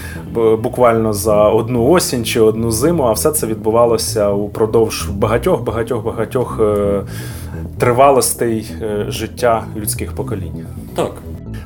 буквально 0.63 1.13
за 1.13 1.49
одну 1.49 1.89
осінь 1.89 2.25
чи 2.25 2.41
одну 2.41 2.71
зиму, 2.71 3.03
а 3.03 3.13
все 3.13 3.31
це 3.31 3.47
відбувалося 3.47 4.31
упродовж 4.31 5.09
багатьох, 5.09 5.63
багатьох, 5.63 6.05
багатьох 6.05 6.61
е, 6.63 7.03
тривалостей 7.79 8.71
е, 8.83 9.05
життя 9.09 9.65
людських 9.77 10.13
поколінь. 10.13 10.67
Так. 10.95 11.13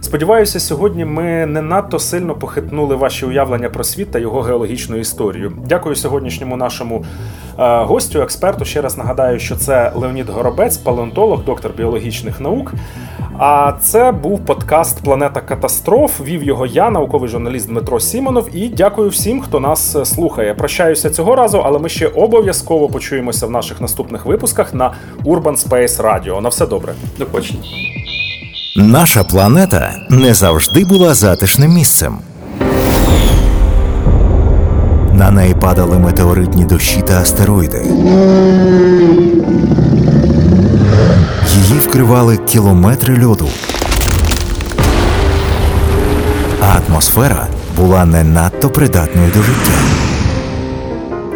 Сподіваюся, 0.01 0.61
сьогодні 0.61 1.05
ми 1.05 1.47
не 1.47 1.63
надто 1.63 1.99
сильно 1.99 2.35
похитнули 2.35 2.97
ваші 2.97 3.27
уявлення 3.27 3.71
про 3.71 3.85
світ 3.85 4.11
та 4.11 4.19
його 4.19 4.41
геологічну 4.41 4.97
історію. 4.97 5.53
Дякую 5.69 5.97
сьогоднішньому 5.97 6.57
нашому 6.57 7.05
е, 7.05 7.42
гостю, 7.59 8.23
експерту. 8.23 8.65
Ще 8.65 8.81
раз 8.81 8.99
нагадаю, 8.99 9.39
що 9.39 9.57
це 9.57 9.93
Леонід 9.95 10.29
Горобець, 10.29 10.77
палеонтолог, 10.77 11.45
доктор 11.45 11.73
біологічних 11.77 12.41
наук. 12.41 12.73
А 13.39 13.73
це 13.81 14.13
був 14.13 14.45
подкаст 14.45 15.03
Планета 15.05 15.41
катастроф. 15.41 16.21
Вів 16.21 16.43
його 16.43 16.67
я, 16.67 16.91
науковий 16.91 17.29
журналіст 17.29 17.69
Дмитро 17.69 18.01
Сімонов. 18.01 18.49
І 18.57 18.69
дякую 18.69 19.09
всім, 19.09 19.41
хто 19.41 19.61
нас 19.61 19.97
е, 19.97 20.05
слухає. 20.05 20.55
Прощаюся 20.55 21.11
цього 21.11 21.37
разу, 21.37 21.63
але 21.65 21.79
ми 21.79 21.89
ще 21.89 22.07
обов'язково 22.07 22.89
почуємося 22.89 23.47
в 23.47 23.51
наших 23.51 23.81
наступних 23.81 24.27
випусках 24.27 24.75
на 24.75 24.95
Urban 25.25 25.69
Space 25.69 26.03
Radio. 26.03 26.41
На 26.41 26.49
все 26.49 26.67
добре. 26.67 26.95
До 27.19 27.27
побачення. 27.27 27.61
Наша 28.77 29.25
планета 29.25 29.93
не 30.11 30.35
завжди 30.35 30.85
була 30.85 31.15
затишним 31.15 31.71
місцем. 31.71 32.19
На 35.23 35.31
неї 35.31 35.55
падали 35.55 35.99
метеоритні 35.99 36.65
дощі 36.65 37.03
та 37.03 37.21
астероїди. 37.21 37.83
Її 41.55 41.79
вкривали 41.81 42.37
кілометри 42.37 43.25
льоду. 43.25 43.49
А 46.61 46.79
атмосфера 46.79 47.47
була 47.77 48.05
не 48.05 48.25
надто 48.25 48.71
придатною 48.71 49.29
до 49.37 49.43
життя. 49.43 49.73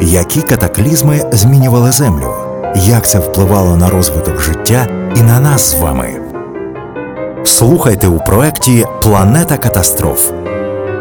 Які 0.00 0.42
катаклізми 0.42 1.20
змінювали 1.32 1.92
Землю? 1.92 2.34
Як 2.76 3.08
це 3.08 3.18
впливало 3.18 3.76
на 3.76 3.90
розвиток 3.90 4.40
життя 4.40 4.86
і 5.16 5.22
на 5.22 5.40
нас 5.40 5.70
з 5.70 5.80
вами? 5.80 6.08
Слухайте 7.44 8.06
у 8.06 8.18
проєкті 8.18 8.86
Планета 9.02 9.56
катастроф. 9.56 10.45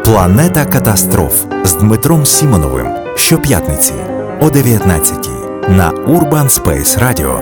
Планета 0.06 0.66
катастроф 0.66 1.46
з 1.64 1.74
Дмитром 1.74 2.26
Сімоновим 2.26 2.88
щоп'ятниці 3.16 3.94
о 4.42 4.50
19 4.50 5.30
на 5.70 5.92
Urban 5.92 6.50
Space 6.50 7.00
Radio. 7.04 7.40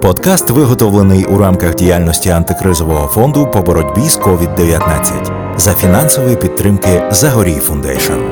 Подкаст 0.00 0.50
виготовлений 0.50 1.24
у 1.24 1.38
рамках 1.38 1.74
діяльності 1.74 2.30
антикризового 2.30 3.06
фонду 3.06 3.46
по 3.46 3.60
боротьбі 3.60 4.08
з 4.08 4.18
COVID-19 4.18 5.58
за 5.58 5.72
фінансової 5.72 6.36
підтримки 6.36 7.02
Загорій 7.10 7.60
Foundation. 7.60 8.31